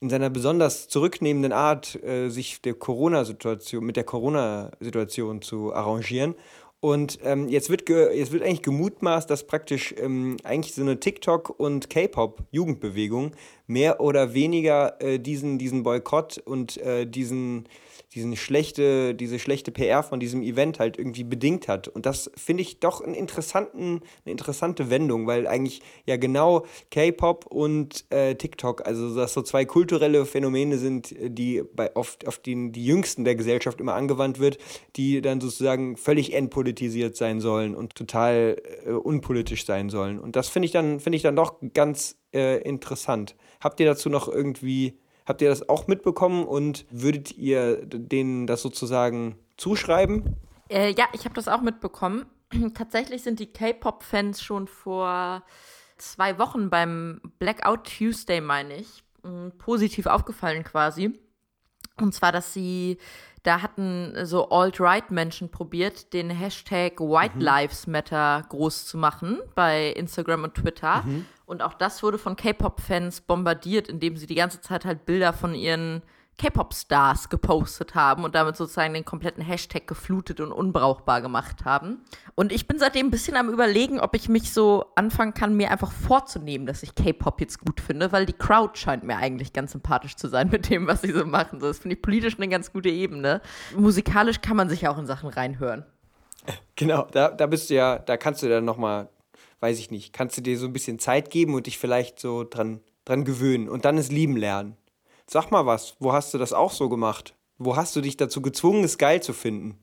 in 0.00 0.10
seiner 0.10 0.30
besonders 0.30 0.86
zurücknehmenden 0.88 1.52
Art, 1.52 2.00
äh, 2.04 2.28
sich 2.28 2.62
der 2.62 2.74
Corona-Situation, 2.74 3.84
mit 3.84 3.96
der 3.96 4.04
Corona-Situation 4.04 5.42
zu 5.42 5.74
arrangieren. 5.74 6.36
Und 6.80 7.18
ähm, 7.24 7.48
jetzt, 7.48 7.70
wird 7.70 7.88
jetzt 7.88 8.30
wird 8.30 8.44
eigentlich 8.44 8.62
gemutmaßt, 8.62 9.28
dass 9.28 9.48
praktisch 9.48 9.92
ähm, 9.98 10.36
eigentlich 10.44 10.74
so 10.74 10.82
eine 10.82 11.00
TikTok- 11.00 11.50
und 11.50 11.90
K-Pop-Jugendbewegung 11.90 13.32
mehr 13.66 14.00
oder 14.00 14.32
weniger 14.32 15.02
äh, 15.02 15.18
diesen, 15.18 15.58
diesen 15.58 15.82
Boykott 15.82 16.38
und 16.38 16.76
äh, 16.76 17.04
diesen, 17.04 17.68
diesen 18.14 18.36
schlechte, 18.36 19.14
diese 19.14 19.38
schlechte 19.38 19.70
PR 19.70 20.02
von 20.02 20.18
diesem 20.18 20.42
Event 20.42 20.78
halt 20.78 20.98
irgendwie 20.98 21.24
bedingt 21.24 21.68
hat. 21.68 21.88
Und 21.88 22.06
das 22.06 22.30
finde 22.36 22.62
ich 22.62 22.80
doch 22.80 23.02
einen 23.02 23.14
interessanten, 23.14 24.00
eine 24.24 24.32
interessante 24.32 24.88
Wendung, 24.88 25.26
weil 25.26 25.46
eigentlich 25.46 25.82
ja 26.06 26.16
genau 26.16 26.64
K-Pop 26.90 27.46
und 27.46 28.06
äh, 28.10 28.34
TikTok, 28.34 28.86
also 28.86 29.14
dass 29.14 29.34
so 29.34 29.42
zwei 29.42 29.66
kulturelle 29.66 30.24
Phänomene 30.24 30.78
sind, 30.78 31.14
die 31.18 31.62
bei 31.74 31.94
oft 31.96 32.26
auf 32.26 32.38
den, 32.38 32.72
die 32.72 32.84
jüngsten 32.84 33.24
der 33.24 33.34
Gesellschaft 33.34 33.80
immer 33.80 33.94
angewandt 33.94 34.38
wird, 34.38 34.58
die 34.96 35.20
dann 35.20 35.40
sozusagen 35.40 35.96
völlig 35.96 36.32
entpolitisiert 36.32 37.14
sein 37.14 37.40
sollen 37.40 37.74
und 37.74 37.94
total 37.94 38.56
äh, 38.86 38.90
unpolitisch 38.90 39.66
sein 39.66 39.90
sollen. 39.90 40.18
Und 40.18 40.34
das 40.34 40.48
finde 40.48 40.66
ich 40.66 40.72
dann, 40.72 41.00
finde 41.00 41.16
ich 41.16 41.22
dann 41.22 41.36
doch 41.36 41.56
ganz 41.74 42.16
äh, 42.32 42.62
interessant. 42.62 43.36
Habt 43.60 43.80
ihr 43.80 43.86
dazu 43.86 44.08
noch 44.08 44.28
irgendwie 44.28 44.98
Habt 45.28 45.42
ihr 45.42 45.50
das 45.50 45.68
auch 45.68 45.86
mitbekommen 45.88 46.46
und 46.46 46.86
würdet 46.90 47.36
ihr 47.36 47.84
denen 47.84 48.46
das 48.46 48.62
sozusagen 48.62 49.38
zuschreiben? 49.58 50.36
Äh, 50.70 50.94
ja, 50.94 51.04
ich 51.12 51.26
habe 51.26 51.34
das 51.34 51.48
auch 51.48 51.60
mitbekommen. 51.60 52.24
Tatsächlich 52.74 53.22
sind 53.22 53.38
die 53.38 53.52
K-Pop-Fans 53.52 54.42
schon 54.42 54.66
vor 54.66 55.42
zwei 55.98 56.38
Wochen 56.38 56.70
beim 56.70 57.20
Blackout 57.38 57.84
Tuesday, 57.84 58.40
meine 58.40 58.76
ich, 58.76 59.04
positiv 59.58 60.06
aufgefallen 60.06 60.64
quasi. 60.64 61.12
Und 62.00 62.14
zwar, 62.14 62.32
dass 62.32 62.54
sie, 62.54 62.96
da 63.48 63.62
hatten 63.62 64.12
so 64.24 64.50
Alt-Right-Menschen 64.50 65.50
probiert, 65.50 66.12
den 66.12 66.28
Hashtag 66.28 67.00
White 67.00 67.38
Lives 67.38 67.86
Matter 67.86 68.44
groß 68.50 68.84
zu 68.84 68.98
machen 68.98 69.38
bei 69.54 69.88
Instagram 69.92 70.44
und 70.44 70.54
Twitter. 70.54 71.02
Und 71.46 71.62
auch 71.62 71.72
das 71.72 72.02
wurde 72.02 72.18
von 72.18 72.36
K-Pop-Fans 72.36 73.22
bombardiert, 73.22 73.88
indem 73.88 74.18
sie 74.18 74.26
die 74.26 74.34
ganze 74.34 74.60
Zeit 74.60 74.84
halt 74.84 75.06
Bilder 75.06 75.32
von 75.32 75.54
ihren 75.54 76.02
K-Pop-Stars 76.38 77.28
gepostet 77.28 77.94
haben 77.94 78.24
und 78.24 78.34
damit 78.34 78.56
sozusagen 78.56 78.94
den 78.94 79.04
kompletten 79.04 79.42
Hashtag 79.42 79.86
geflutet 79.86 80.40
und 80.40 80.52
unbrauchbar 80.52 81.20
gemacht 81.20 81.64
haben. 81.64 82.04
Und 82.36 82.52
ich 82.52 82.66
bin 82.68 82.78
seitdem 82.78 83.08
ein 83.08 83.10
bisschen 83.10 83.36
am 83.36 83.50
überlegen, 83.50 83.98
ob 83.98 84.14
ich 84.14 84.28
mich 84.28 84.52
so 84.52 84.86
anfangen 84.94 85.34
kann, 85.34 85.56
mir 85.56 85.70
einfach 85.70 85.90
vorzunehmen, 85.90 86.66
dass 86.66 86.82
ich 86.82 86.94
K-Pop 86.94 87.40
jetzt 87.40 87.58
gut 87.58 87.80
finde, 87.80 88.12
weil 88.12 88.24
die 88.24 88.32
Crowd 88.32 88.78
scheint 88.78 89.02
mir 89.02 89.16
eigentlich 89.16 89.52
ganz 89.52 89.72
sympathisch 89.72 90.16
zu 90.16 90.28
sein 90.28 90.48
mit 90.50 90.70
dem, 90.70 90.86
was 90.86 91.02
sie 91.02 91.12
so 91.12 91.26
machen. 91.26 91.58
Das 91.58 91.80
finde 91.80 91.96
ich 91.96 92.02
politisch 92.02 92.36
eine 92.36 92.48
ganz 92.48 92.72
gute 92.72 92.88
Ebene. 92.88 93.42
Musikalisch 93.76 94.40
kann 94.40 94.56
man 94.56 94.68
sich 94.68 94.82
ja 94.82 94.90
auch 94.90 94.98
in 94.98 95.06
Sachen 95.06 95.28
reinhören. 95.28 95.84
Genau, 96.76 97.06
da, 97.10 97.30
da 97.30 97.46
bist 97.46 97.68
du 97.68 97.74
ja, 97.74 97.98
da 97.98 98.16
kannst 98.16 98.42
du 98.42 98.48
dann 98.48 98.64
nochmal, 98.64 99.08
weiß 99.60 99.78
ich 99.80 99.90
nicht, 99.90 100.12
kannst 100.12 100.36
du 100.36 100.40
dir 100.40 100.56
so 100.56 100.66
ein 100.66 100.72
bisschen 100.72 101.00
Zeit 101.00 101.30
geben 101.30 101.54
und 101.54 101.66
dich 101.66 101.78
vielleicht 101.78 102.20
so 102.20 102.44
dran, 102.44 102.80
dran 103.04 103.24
gewöhnen 103.24 103.68
und 103.68 103.84
dann 103.84 103.98
es 103.98 104.10
lieben 104.10 104.36
lernen. 104.36 104.76
Sag 105.30 105.50
mal 105.50 105.66
was, 105.66 105.94
wo 106.00 106.14
hast 106.14 106.32
du 106.32 106.38
das 106.38 106.54
auch 106.54 106.72
so 106.72 106.88
gemacht? 106.88 107.34
Wo 107.58 107.76
hast 107.76 107.94
du 107.94 108.00
dich 108.00 108.16
dazu 108.16 108.40
gezwungen, 108.40 108.82
es 108.82 108.96
geil 108.96 109.22
zu 109.22 109.34
finden? 109.34 109.78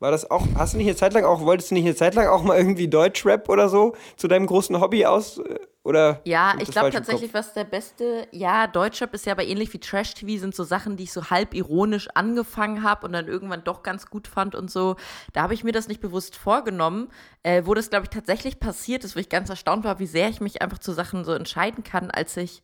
War 0.00 0.10
das 0.10 0.30
auch, 0.30 0.46
hast 0.56 0.74
du 0.74 0.78
nicht 0.78 0.88
eine 0.88 0.96
Zeit 0.96 1.12
lang 1.12 1.24
auch, 1.24 1.42
wolltest 1.42 1.70
du 1.70 1.74
nicht 1.74 1.84
eine 1.84 1.94
Zeit 1.94 2.16
lang 2.16 2.26
auch 2.26 2.42
mal 2.42 2.56
irgendwie 2.56 2.88
Deutschrap 2.88 3.48
oder 3.48 3.68
so 3.68 3.94
zu 4.16 4.26
deinem 4.26 4.46
großen 4.46 4.80
Hobby 4.80 5.06
aus? 5.06 5.38
äh, 5.38 5.60
Oder 5.84 6.22
Ja, 6.24 6.54
ich 6.60 6.70
glaube 6.72 6.90
tatsächlich, 6.90 7.34
was 7.34 7.52
der 7.54 7.64
beste, 7.64 8.26
ja, 8.32 8.66
Deutschrap 8.66 9.14
ist 9.14 9.26
ja 9.26 9.32
aber 9.32 9.44
ähnlich 9.44 9.72
wie 9.72 9.78
Trash-TV, 9.78 10.40
sind 10.40 10.56
so 10.56 10.64
Sachen, 10.64 10.96
die 10.96 11.04
ich 11.04 11.12
so 11.12 11.30
halb 11.30 11.54
ironisch 11.54 12.08
angefangen 12.14 12.82
habe 12.82 13.06
und 13.06 13.12
dann 13.12 13.28
irgendwann 13.28 13.62
doch 13.62 13.84
ganz 13.84 14.06
gut 14.06 14.26
fand 14.26 14.56
und 14.56 14.72
so. 14.72 14.96
Da 15.34 15.42
habe 15.42 15.54
ich 15.54 15.62
mir 15.62 15.72
das 15.72 15.86
nicht 15.86 16.00
bewusst 16.00 16.34
vorgenommen. 16.34 17.10
Äh, 17.44 17.62
wo 17.64 17.74
das, 17.74 17.90
glaube 17.90 18.04
ich, 18.04 18.10
tatsächlich 18.10 18.58
passiert 18.58 19.04
ist, 19.04 19.14
wo 19.14 19.20
ich 19.20 19.28
ganz 19.28 19.50
erstaunt 19.50 19.84
war, 19.84 20.00
wie 20.00 20.06
sehr 20.06 20.28
ich 20.28 20.40
mich 20.40 20.62
einfach 20.62 20.78
zu 20.78 20.92
Sachen 20.92 21.24
so 21.24 21.32
entscheiden 21.32 21.84
kann, 21.84 22.10
als 22.10 22.36
ich, 22.36 22.62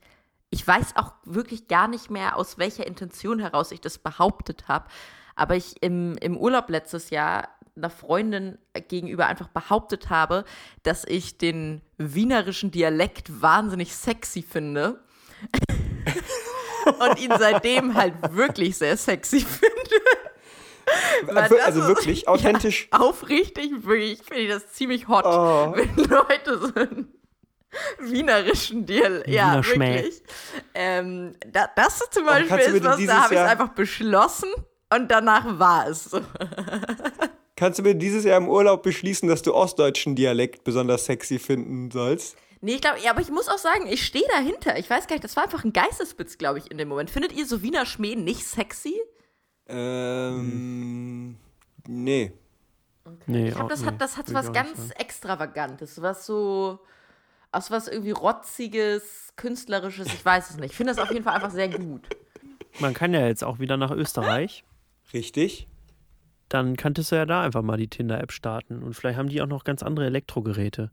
ich 0.50 0.66
weiß 0.66 0.96
auch 0.96 1.12
wirklich 1.24 1.66
gar 1.68 1.88
nicht 1.88 2.10
mehr, 2.10 2.36
aus 2.36 2.58
welcher 2.58 2.86
Intention 2.86 3.38
heraus 3.40 3.72
ich 3.72 3.80
das 3.80 3.98
behauptet 3.98 4.68
habe. 4.68 4.86
Aber 5.36 5.56
ich 5.56 5.82
im, 5.82 6.16
im 6.18 6.36
Urlaub 6.36 6.68
letztes 6.70 7.10
Jahr 7.10 7.48
einer 7.76 7.90
Freundin 7.90 8.56
gegenüber 8.88 9.26
einfach 9.26 9.48
behauptet 9.48 10.08
habe, 10.10 10.44
dass 10.84 11.04
ich 11.04 11.38
den 11.38 11.80
wienerischen 11.98 12.70
Dialekt 12.70 13.42
wahnsinnig 13.42 13.96
sexy 13.96 14.42
finde. 14.42 15.00
Und 17.00 17.18
ihn 17.18 17.32
seitdem 17.36 17.94
halt 17.94 18.14
wirklich 18.34 18.76
sehr 18.78 18.96
sexy 18.96 19.40
finde. 19.40 19.74
Also 21.34 21.56
ist- 21.80 21.86
wirklich 21.88 22.28
authentisch. 22.28 22.88
Ja, 22.92 23.00
aufrichtig, 23.00 23.72
wirklich, 23.84 24.22
finde 24.22 24.42
ich 24.42 24.48
das 24.50 24.68
ziemlich 24.72 25.08
hot, 25.08 25.24
Oh. 25.26 25.72
wenn 25.74 25.96
Leute 25.96 26.72
einen 26.76 27.08
wienerischen 27.98 28.86
Dialekt, 28.86 29.28
ja, 29.28 29.52
Wiener 29.52 29.62
Schmäh. 29.62 29.94
wirklich. 29.96 30.22
Ähm, 30.74 31.34
da, 31.52 31.68
das 31.74 32.00
zum 32.10 32.26
Beispiel 32.26 32.58
ist 32.58 32.84
was, 32.84 33.04
da 33.04 33.22
habe 33.24 33.34
ich 33.34 33.40
es 33.40 33.46
einfach 33.46 33.68
beschlossen 33.70 34.50
und 34.92 35.10
danach 35.10 35.58
war 35.58 35.88
es 35.88 36.04
so. 36.04 36.20
Kannst 37.56 37.78
du 37.78 37.82
mir 37.84 37.94
dieses 37.94 38.24
Jahr 38.24 38.36
im 38.38 38.48
Urlaub 38.48 38.82
beschließen, 38.82 39.28
dass 39.28 39.42
du 39.42 39.54
ostdeutschen 39.54 40.16
Dialekt 40.16 40.64
besonders 40.64 41.04
sexy 41.04 41.38
finden 41.38 41.90
sollst? 41.90 42.36
Nee, 42.60 42.76
ich 42.76 42.80
glaube, 42.80 42.98
ja, 43.00 43.10
aber 43.10 43.20
ich 43.20 43.30
muss 43.30 43.48
auch 43.48 43.58
sagen, 43.58 43.86
ich 43.86 44.04
stehe 44.04 44.24
dahinter. 44.28 44.78
Ich 44.78 44.88
weiß 44.88 45.06
gar 45.06 45.14
nicht, 45.16 45.24
das 45.24 45.36
war 45.36 45.44
einfach 45.44 45.64
ein 45.64 45.72
Geistesblitz, 45.72 46.38
glaube 46.38 46.58
ich, 46.58 46.70
in 46.70 46.78
dem 46.78 46.88
Moment. 46.88 47.10
Findet 47.10 47.32
ihr 47.32 47.46
so 47.46 47.62
Wiener 47.62 47.84
Schmäh 47.86 48.16
nicht 48.16 48.44
sexy? 48.46 49.00
Ähm, 49.68 51.36
nee. 51.86 52.32
Nee, 53.26 53.48
Ich 53.48 53.54
glaube, 53.54 53.70
das 53.70 53.80
nee, 53.82 53.86
hat, 53.86 54.00
das 54.00 54.16
hat 54.16 54.32
was 54.32 54.52
ganz. 54.52 54.90
Extravagantes, 54.96 56.00
was 56.00 56.24
so, 56.24 56.78
aus 57.54 57.70
was 57.70 57.88
irgendwie 57.88 58.10
Rotziges, 58.12 59.32
Künstlerisches, 59.36 60.06
ich 60.08 60.24
weiß 60.24 60.50
es 60.50 60.56
nicht. 60.56 60.72
Ich 60.72 60.76
finde 60.76 60.94
das 60.94 61.02
auf 61.02 61.10
jeden 61.10 61.24
Fall 61.24 61.34
einfach 61.34 61.50
sehr 61.50 61.68
gut. 61.68 62.02
Man 62.80 62.94
kann 62.94 63.14
ja 63.14 63.26
jetzt 63.26 63.44
auch 63.44 63.58
wieder 63.58 63.76
nach 63.76 63.90
Österreich. 63.90 64.64
Richtig? 65.12 65.68
Dann 66.48 66.76
könntest 66.76 67.10
du 67.10 67.16
ja 67.16 67.26
da 67.26 67.42
einfach 67.42 67.62
mal 67.62 67.76
die 67.76 67.88
Tinder-App 67.88 68.30
starten. 68.30 68.82
Und 68.82 68.94
vielleicht 68.94 69.18
haben 69.18 69.28
die 69.28 69.40
auch 69.42 69.46
noch 69.46 69.64
ganz 69.64 69.82
andere 69.82 70.06
Elektrogeräte. 70.06 70.90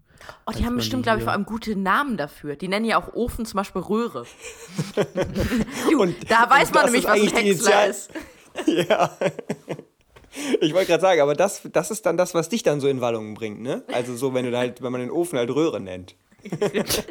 Oh, 0.48 0.52
die 0.58 0.66
haben 0.66 0.76
bestimmt, 0.76 1.04
glaube 1.04 1.20
ich, 1.20 1.24
vor 1.24 1.34
allem 1.34 1.46
gute 1.46 1.76
Namen 1.76 2.18
dafür. 2.18 2.56
Die 2.56 2.68
nennen 2.68 2.86
ja 2.86 2.98
auch 3.02 3.14
Ofen 3.14 3.46
zum 3.46 3.58
Beispiel 3.58 3.82
Röhre. 3.82 4.26
Und 6.00 6.32
Da 6.32 6.50
weiß 6.50 6.70
und 6.70 6.76
man 6.76 6.86
nämlich, 6.86 7.06
was 7.06 7.20
ein 7.20 7.28
Häcksler 7.28 7.88
ist. 7.88 8.12
Ja. 8.68 9.18
Ich 10.60 10.74
wollte 10.74 10.88
gerade 10.88 11.02
sagen, 11.02 11.22
aber 11.22 11.36
das, 11.36 11.62
das 11.72 11.90
ist 11.90 12.06
dann 12.06 12.18
das, 12.18 12.34
was 12.34 12.50
dich 12.50 12.64
dann 12.64 12.80
so 12.82 12.88
in 12.88 13.00
Wallungen 13.00 13.34
bringt, 13.34 13.62
ne? 13.62 13.84
Also 13.94 14.16
so, 14.16 14.34
wenn 14.34 14.50
du 14.50 14.58
halt, 14.58 14.82
wenn 14.82 14.92
man 14.92 15.02
den 15.02 15.12
Ofen 15.12 15.38
halt 15.38 15.50
Röhre 15.50 15.80
nennt. 15.80 16.16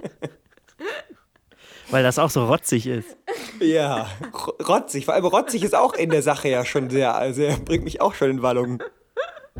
Weil 1.90 2.02
das 2.04 2.18
auch 2.20 2.30
so 2.30 2.44
rotzig 2.46 2.86
ist. 2.86 3.16
Ja, 3.58 4.08
ro- 4.32 4.54
rotzig. 4.68 5.04
Vor 5.06 5.14
allem 5.14 5.24
rotzig 5.26 5.64
ist 5.64 5.74
auch 5.74 5.94
in 5.94 6.10
der 6.10 6.22
Sache 6.22 6.48
ja 6.48 6.64
schon 6.64 6.88
sehr, 6.88 7.16
also 7.16 7.42
er 7.42 7.56
bringt 7.56 7.82
mich 7.84 8.00
auch 8.00 8.14
schon 8.14 8.30
in 8.30 8.42
Wallungen. 8.42 8.80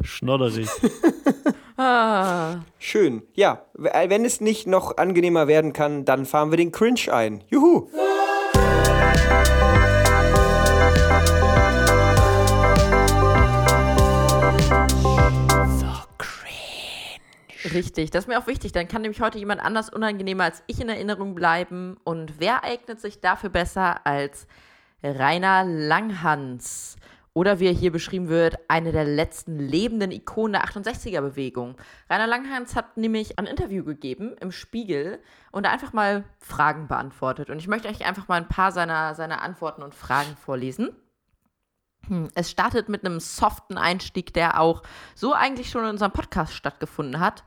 Schnodderig. 0.03 0.69
Ah. 1.77 2.61
Schön. 2.79 3.23
Ja, 3.35 3.65
wenn 3.75 4.25
es 4.25 4.41
nicht 4.41 4.67
noch 4.69 4.97
angenehmer 4.97 5.49
werden 5.49 5.73
kann, 5.73 6.05
dann 6.05 6.25
fahren 6.25 6.51
wir 6.53 6.57
den 6.57 6.71
Cringe 6.73 7.13
ein. 7.13 7.43
Juhu. 7.49 7.89
Richtig, 17.73 18.11
das 18.11 18.25
ist 18.25 18.29
mir 18.29 18.39
auch 18.39 18.47
wichtig. 18.47 18.73
Dann 18.73 18.89
kann 18.89 19.03
nämlich 19.03 19.21
heute 19.21 19.39
jemand 19.39 19.61
anders 19.61 19.91
unangenehmer 19.91 20.45
als 20.45 20.63
ich 20.67 20.81
in 20.81 20.89
Erinnerung 20.89 21.35
bleiben. 21.35 21.97
Und 22.05 22.41
wer 22.41 22.65
eignet 22.65 23.01
sich 23.01 23.21
dafür 23.21 23.51
besser 23.51 24.07
als 24.07 24.47
Rainer 25.03 25.65
Langhans? 25.65 26.97
Oder 27.33 27.61
wie 27.61 27.67
er 27.69 27.73
hier 27.73 27.93
beschrieben 27.93 28.29
wird, 28.29 28.59
eine 28.69 28.91
der 28.91 29.05
letzten 29.05 29.59
lebenden 29.61 30.11
Ikonen 30.11 30.55
der 30.55 30.65
68er-Bewegung. 30.65 31.77
Rainer 32.09 32.27
Langhans 32.27 32.75
hat 32.75 32.97
nämlich 32.97 33.39
ein 33.39 33.47
Interview 33.47 33.85
gegeben 33.85 34.35
im 34.41 34.51
Spiegel 34.51 35.21
und 35.53 35.65
einfach 35.67 35.93
mal 35.93 36.25
Fragen 36.39 36.89
beantwortet. 36.89 37.49
Und 37.49 37.59
ich 37.59 37.69
möchte 37.69 37.89
euch 37.89 38.05
einfach 38.05 38.27
mal 38.27 38.37
ein 38.37 38.49
paar 38.49 38.73
seiner, 38.73 39.15
seiner 39.15 39.43
Antworten 39.43 39.85
und 39.85 39.95
Fragen 39.95 40.37
vorlesen. 40.37 40.91
Hm, 42.09 42.29
Es 42.35 42.51
startet 42.51 42.89
mit 42.89 43.05
einem 43.05 43.21
soften 43.21 43.79
Einstieg, 43.79 44.35
der 44.35 44.61
auch 44.61 44.83
so 45.15 45.33
eigentlich 45.33 45.71
schon 45.71 45.85
in 45.85 45.91
unserem 45.91 46.13
Podcast 46.13 46.55
stattgefunden 46.55 47.21
hat. 47.21 47.45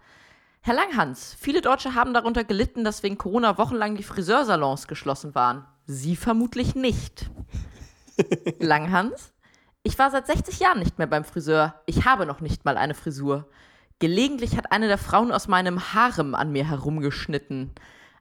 Herr 0.65 0.75
Langhans, 0.75 1.35
viele 1.37 1.59
Deutsche 1.59 1.93
haben 1.93 2.13
darunter 2.13 2.45
gelitten, 2.45 2.85
dass 2.85 3.03
wegen 3.03 3.17
Corona 3.17 3.57
wochenlang 3.57 3.97
die 3.97 4.03
Friseursalons 4.03 4.87
geschlossen 4.87 5.35
waren. 5.35 5.65
Sie 5.85 6.15
vermutlich 6.15 6.73
nicht. 6.73 7.29
Langhans, 8.59 9.33
ich 9.83 9.99
war 9.99 10.09
seit 10.09 10.25
60 10.25 10.61
Jahren 10.61 10.79
nicht 10.79 10.97
mehr 10.97 11.07
beim 11.07 11.25
Friseur. 11.25 11.75
Ich 11.85 12.05
habe 12.05 12.25
noch 12.25 12.39
nicht 12.39 12.63
mal 12.63 12.77
eine 12.77 12.93
Frisur. 12.93 13.49
Gelegentlich 13.99 14.55
hat 14.55 14.71
eine 14.71 14.87
der 14.87 14.97
Frauen 14.97 15.33
aus 15.33 15.49
meinem 15.49 15.93
Harem 15.93 16.33
an 16.33 16.53
mir 16.53 16.69
herumgeschnitten. 16.69 17.71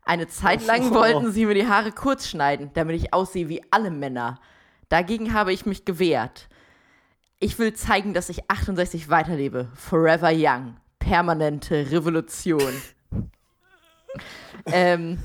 Eine 0.05 0.27
Zeit 0.27 0.67
lang 0.67 0.91
Oh. 0.91 0.95
wollten 0.95 1.31
sie 1.31 1.47
mir 1.47 1.55
die 1.55 1.69
Haare 1.69 1.93
kurz 1.93 2.27
schneiden, 2.27 2.71
damit 2.75 2.97
ich 2.97 3.15
aussehe 3.15 3.49
wie 3.49 3.63
alle 3.71 3.93
Männer. 3.93 4.41
Dagegen 4.89 5.33
habe 5.33 5.53
ich 5.53 5.65
mich 5.65 5.85
gewehrt. 5.85 6.49
Ich 7.39 7.61
will 7.61 7.73
zeigen, 7.73 8.15
dass 8.15 8.29
ich 8.31 8.51
68 8.51 9.11
weiterlebe. 9.11 9.69
Forever 9.77 10.31
young. 10.33 10.77
Permanente 11.13 11.91
Revolution. 11.91 12.73
ähm, 14.65 15.23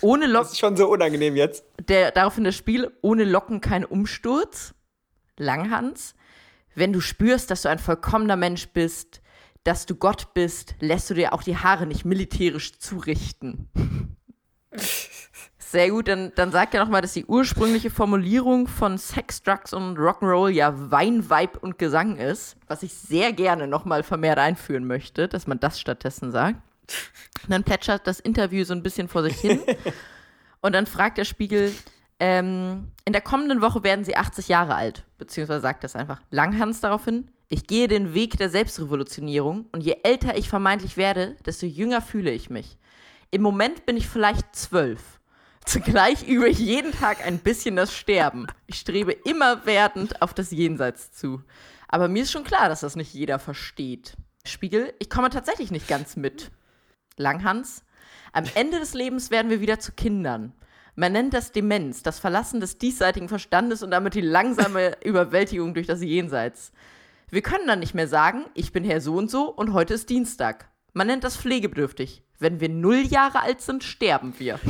ohne 0.00 0.24
Das 0.24 0.32
Locken 0.32 0.48
ist 0.52 0.58
schon 0.58 0.76
so 0.78 0.88
unangenehm 0.88 1.36
jetzt. 1.36 1.66
der, 1.86 2.12
daraufhin 2.12 2.44
das 2.44 2.54
Spiel, 2.54 2.90
ohne 3.02 3.24
Locken 3.24 3.60
kein 3.60 3.84
Umsturz. 3.84 4.72
Langhans, 5.36 6.14
wenn 6.74 6.94
du 6.94 7.02
spürst, 7.02 7.50
dass 7.50 7.60
du 7.60 7.68
ein 7.68 7.78
vollkommener 7.78 8.36
Mensch 8.36 8.68
bist, 8.68 9.20
dass 9.64 9.84
du 9.84 9.96
Gott 9.96 10.32
bist, 10.32 10.76
lässt 10.80 11.10
du 11.10 11.14
dir 11.14 11.34
auch 11.34 11.42
die 11.42 11.58
Haare 11.58 11.84
nicht 11.84 12.06
militärisch 12.06 12.78
zurichten. 12.78 13.68
Sehr 15.68 15.90
gut, 15.90 16.06
dann, 16.06 16.32
dann 16.36 16.52
sagt 16.52 16.74
er 16.74 16.84
nochmal, 16.84 17.02
dass 17.02 17.14
die 17.14 17.24
ursprüngliche 17.24 17.90
Formulierung 17.90 18.68
von 18.68 18.98
Sex, 18.98 19.42
Drugs 19.42 19.72
und 19.72 19.98
Rock'n'Roll 19.98 20.50
ja 20.50 20.72
Wein, 20.92 21.28
Vibe 21.28 21.58
und 21.58 21.76
Gesang 21.76 22.16
ist, 22.16 22.56
was 22.68 22.84
ich 22.84 22.94
sehr 22.94 23.32
gerne 23.32 23.66
nochmal 23.66 24.04
vermehrt 24.04 24.38
einführen 24.38 24.86
möchte, 24.86 25.26
dass 25.26 25.48
man 25.48 25.58
das 25.58 25.80
stattdessen 25.80 26.30
sagt. 26.30 26.60
Und 27.42 27.50
dann 27.50 27.64
plätschert 27.64 28.06
das 28.06 28.20
Interview 28.20 28.64
so 28.64 28.74
ein 28.74 28.82
bisschen 28.84 29.08
vor 29.08 29.24
sich 29.24 29.36
hin. 29.36 29.60
Und 30.60 30.72
dann 30.74 30.86
fragt 30.86 31.18
der 31.18 31.24
Spiegel, 31.24 31.72
Ähm, 32.18 32.92
in 33.04 33.12
der 33.12 33.20
kommenden 33.20 33.60
Woche 33.60 33.82
werden 33.82 34.04
sie 34.04 34.16
80 34.16 34.48
Jahre 34.48 34.74
alt, 34.74 35.04
beziehungsweise 35.18 35.60
sagt 35.60 35.84
das 35.84 35.96
einfach 35.96 36.22
Langhans 36.30 36.80
daraufhin. 36.80 37.28
Ich 37.48 37.66
gehe 37.66 37.88
den 37.88 38.14
Weg 38.14 38.38
der 38.38 38.48
Selbstrevolutionierung 38.48 39.66
und 39.70 39.82
je 39.82 39.98
älter 40.02 40.36
ich 40.36 40.48
vermeintlich 40.48 40.96
werde, 40.96 41.36
desto 41.44 41.66
jünger 41.66 42.00
fühle 42.00 42.30
ich 42.30 42.48
mich. 42.48 42.78
Im 43.30 43.42
Moment 43.42 43.84
bin 43.84 43.96
ich 43.96 44.08
vielleicht 44.08 44.56
zwölf. 44.56 45.15
Zugleich 45.68 46.28
übe 46.28 46.48
ich 46.48 46.60
jeden 46.60 46.92
Tag 46.92 47.26
ein 47.26 47.38
bisschen 47.38 47.74
das 47.74 47.92
Sterben. 47.92 48.46
Ich 48.68 48.78
strebe 48.78 49.10
immer 49.10 49.66
werdend 49.66 50.22
auf 50.22 50.32
das 50.32 50.52
Jenseits 50.52 51.10
zu. 51.10 51.42
Aber 51.88 52.06
mir 52.06 52.22
ist 52.22 52.30
schon 52.30 52.44
klar, 52.44 52.68
dass 52.68 52.80
das 52.80 52.94
nicht 52.94 53.12
jeder 53.12 53.40
versteht. 53.40 54.16
Spiegel, 54.44 54.94
ich 55.00 55.10
komme 55.10 55.28
tatsächlich 55.28 55.72
nicht 55.72 55.88
ganz 55.88 56.14
mit. 56.14 56.52
Langhans, 57.16 57.84
am 58.32 58.44
Ende 58.54 58.78
des 58.78 58.94
Lebens 58.94 59.32
werden 59.32 59.50
wir 59.50 59.60
wieder 59.60 59.80
zu 59.80 59.90
Kindern. 59.90 60.52
Man 60.94 61.12
nennt 61.12 61.34
das 61.34 61.50
Demenz, 61.50 62.04
das 62.04 62.20
Verlassen 62.20 62.60
des 62.60 62.78
diesseitigen 62.78 63.28
Verstandes 63.28 63.82
und 63.82 63.90
damit 63.90 64.14
die 64.14 64.20
langsame 64.20 64.96
Überwältigung 65.04 65.74
durch 65.74 65.88
das 65.88 66.00
Jenseits. 66.00 66.70
Wir 67.28 67.42
können 67.42 67.66
dann 67.66 67.80
nicht 67.80 67.94
mehr 67.94 68.06
sagen, 68.06 68.44
ich 68.54 68.70
bin 68.70 68.84
Herr 68.84 69.00
so 69.00 69.16
und 69.16 69.32
so 69.32 69.50
und 69.50 69.72
heute 69.72 69.94
ist 69.94 70.10
Dienstag. 70.10 70.68
Man 70.92 71.08
nennt 71.08 71.24
das 71.24 71.36
pflegebedürftig. 71.36 72.22
Wenn 72.38 72.60
wir 72.60 72.68
null 72.68 73.00
Jahre 73.00 73.40
alt 73.40 73.62
sind, 73.62 73.82
sterben 73.82 74.32
wir. 74.38 74.60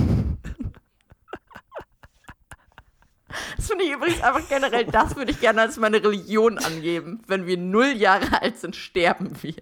Das 3.57 3.69
finde 3.69 3.85
ich 3.85 3.93
übrigens 3.93 4.21
einfach 4.23 4.47
generell, 4.49 4.85
das 4.85 5.17
würde 5.17 5.31
ich 5.31 5.41
gerne 5.41 5.63
als 5.63 5.79
meine 5.79 6.03
Religion 6.03 6.59
angeben. 6.59 7.23
Wenn 7.27 7.47
wir 7.47 7.57
null 7.57 7.93
Jahre 7.97 8.43
alt 8.43 8.59
sind, 8.59 8.77
sterben 8.77 9.33
wir. 9.43 9.55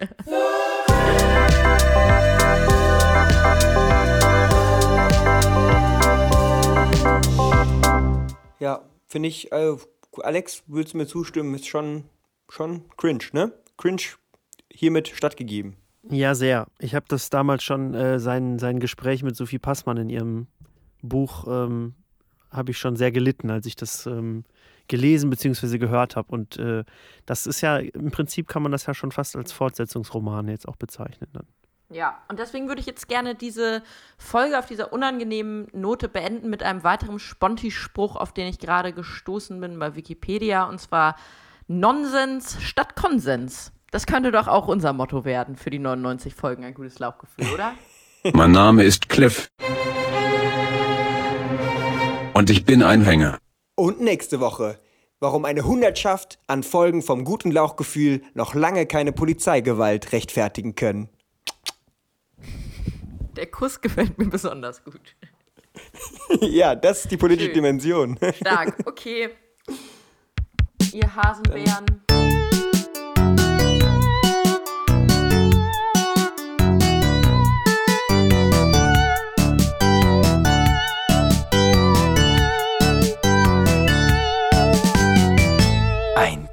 Ja, 8.58 8.82
finde 9.06 9.28
ich, 9.28 9.52
äh, 9.52 9.76
Alex, 10.22 10.64
würdest 10.66 10.94
du 10.94 10.98
mir 10.98 11.06
zustimmen, 11.06 11.54
ist 11.54 11.68
schon, 11.68 12.04
schon 12.48 12.88
cringe, 12.96 13.24
ne? 13.32 13.52
Cringe 13.76 14.02
hiermit 14.72 15.08
stattgegeben. 15.08 15.76
Ja, 16.10 16.34
sehr. 16.34 16.66
Ich 16.80 16.94
habe 16.94 17.06
das 17.08 17.30
damals 17.30 17.62
schon, 17.62 17.94
äh, 17.94 18.18
sein, 18.18 18.58
sein 18.58 18.80
Gespräch 18.80 19.22
mit 19.22 19.36
Sophie 19.36 19.58
Passmann 19.58 19.96
in 19.96 20.10
ihrem 20.10 20.48
Buch, 21.00 21.46
ähm, 21.48 21.94
habe 22.54 22.70
ich 22.70 22.78
schon 22.78 22.96
sehr 22.96 23.12
gelitten, 23.12 23.50
als 23.50 23.66
ich 23.66 23.76
das 23.76 24.06
ähm, 24.06 24.44
gelesen 24.88 25.30
bzw. 25.30 25.78
gehört 25.78 26.16
habe. 26.16 26.32
Und 26.32 26.56
äh, 26.58 26.84
das 27.26 27.46
ist 27.46 27.60
ja, 27.60 27.78
im 27.78 28.10
Prinzip 28.10 28.48
kann 28.48 28.62
man 28.62 28.72
das 28.72 28.86
ja 28.86 28.94
schon 28.94 29.12
fast 29.12 29.36
als 29.36 29.52
Fortsetzungsroman 29.52 30.48
jetzt 30.48 30.68
auch 30.68 30.76
bezeichnen. 30.76 31.28
Dann. 31.32 31.46
Ja, 31.90 32.18
und 32.28 32.38
deswegen 32.38 32.68
würde 32.68 32.80
ich 32.80 32.86
jetzt 32.86 33.08
gerne 33.08 33.34
diese 33.34 33.82
Folge 34.18 34.58
auf 34.58 34.66
dieser 34.66 34.92
unangenehmen 34.92 35.68
Note 35.72 36.08
beenden 36.08 36.50
mit 36.50 36.62
einem 36.62 36.82
weiteren 36.82 37.18
Sponti-Spruch, 37.18 38.16
auf 38.16 38.32
den 38.32 38.48
ich 38.48 38.58
gerade 38.58 38.92
gestoßen 38.92 39.60
bin 39.60 39.78
bei 39.78 39.94
Wikipedia, 39.94 40.64
und 40.64 40.80
zwar 40.80 41.16
Nonsens 41.66 42.60
statt 42.62 42.96
Konsens. 42.96 43.72
Das 43.90 44.06
könnte 44.06 44.32
doch 44.32 44.48
auch 44.48 44.66
unser 44.66 44.92
Motto 44.92 45.24
werden 45.24 45.56
für 45.56 45.70
die 45.70 45.78
99 45.78 46.34
Folgen, 46.34 46.64
ein 46.64 46.74
gutes 46.74 46.98
Lauchgefühl, 46.98 47.46
oder? 47.54 47.74
Mein 48.32 48.52
Name 48.52 48.82
ist 48.82 49.08
Cliff. 49.08 49.48
Und 52.34 52.50
ich 52.50 52.64
bin 52.64 52.82
ein 52.82 53.02
Hänger. 53.02 53.38
Und 53.76 54.00
nächste 54.00 54.40
Woche, 54.40 54.80
warum 55.20 55.44
eine 55.44 55.64
Hundertschaft 55.64 56.40
an 56.48 56.64
Folgen 56.64 57.00
vom 57.00 57.24
guten 57.24 57.52
Lauchgefühl 57.52 58.22
noch 58.34 58.54
lange 58.54 58.86
keine 58.86 59.12
Polizeigewalt 59.12 60.10
rechtfertigen 60.10 60.74
können. 60.74 61.08
Der 63.36 63.46
Kuss 63.46 63.80
gefällt 63.80 64.18
mir 64.18 64.26
besonders 64.26 64.82
gut. 64.82 65.14
ja, 66.40 66.74
das 66.74 67.02
ist 67.02 67.12
die 67.12 67.16
politische 67.16 67.46
Schön. 67.46 67.54
Dimension. 67.54 68.18
Stark, 68.34 68.78
okay. 68.84 69.30
Ihr 70.92 71.14
Hasenbären. 71.14 72.03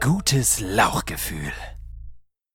Gutes 0.01 0.59
Lauchgefühl. 0.59 1.53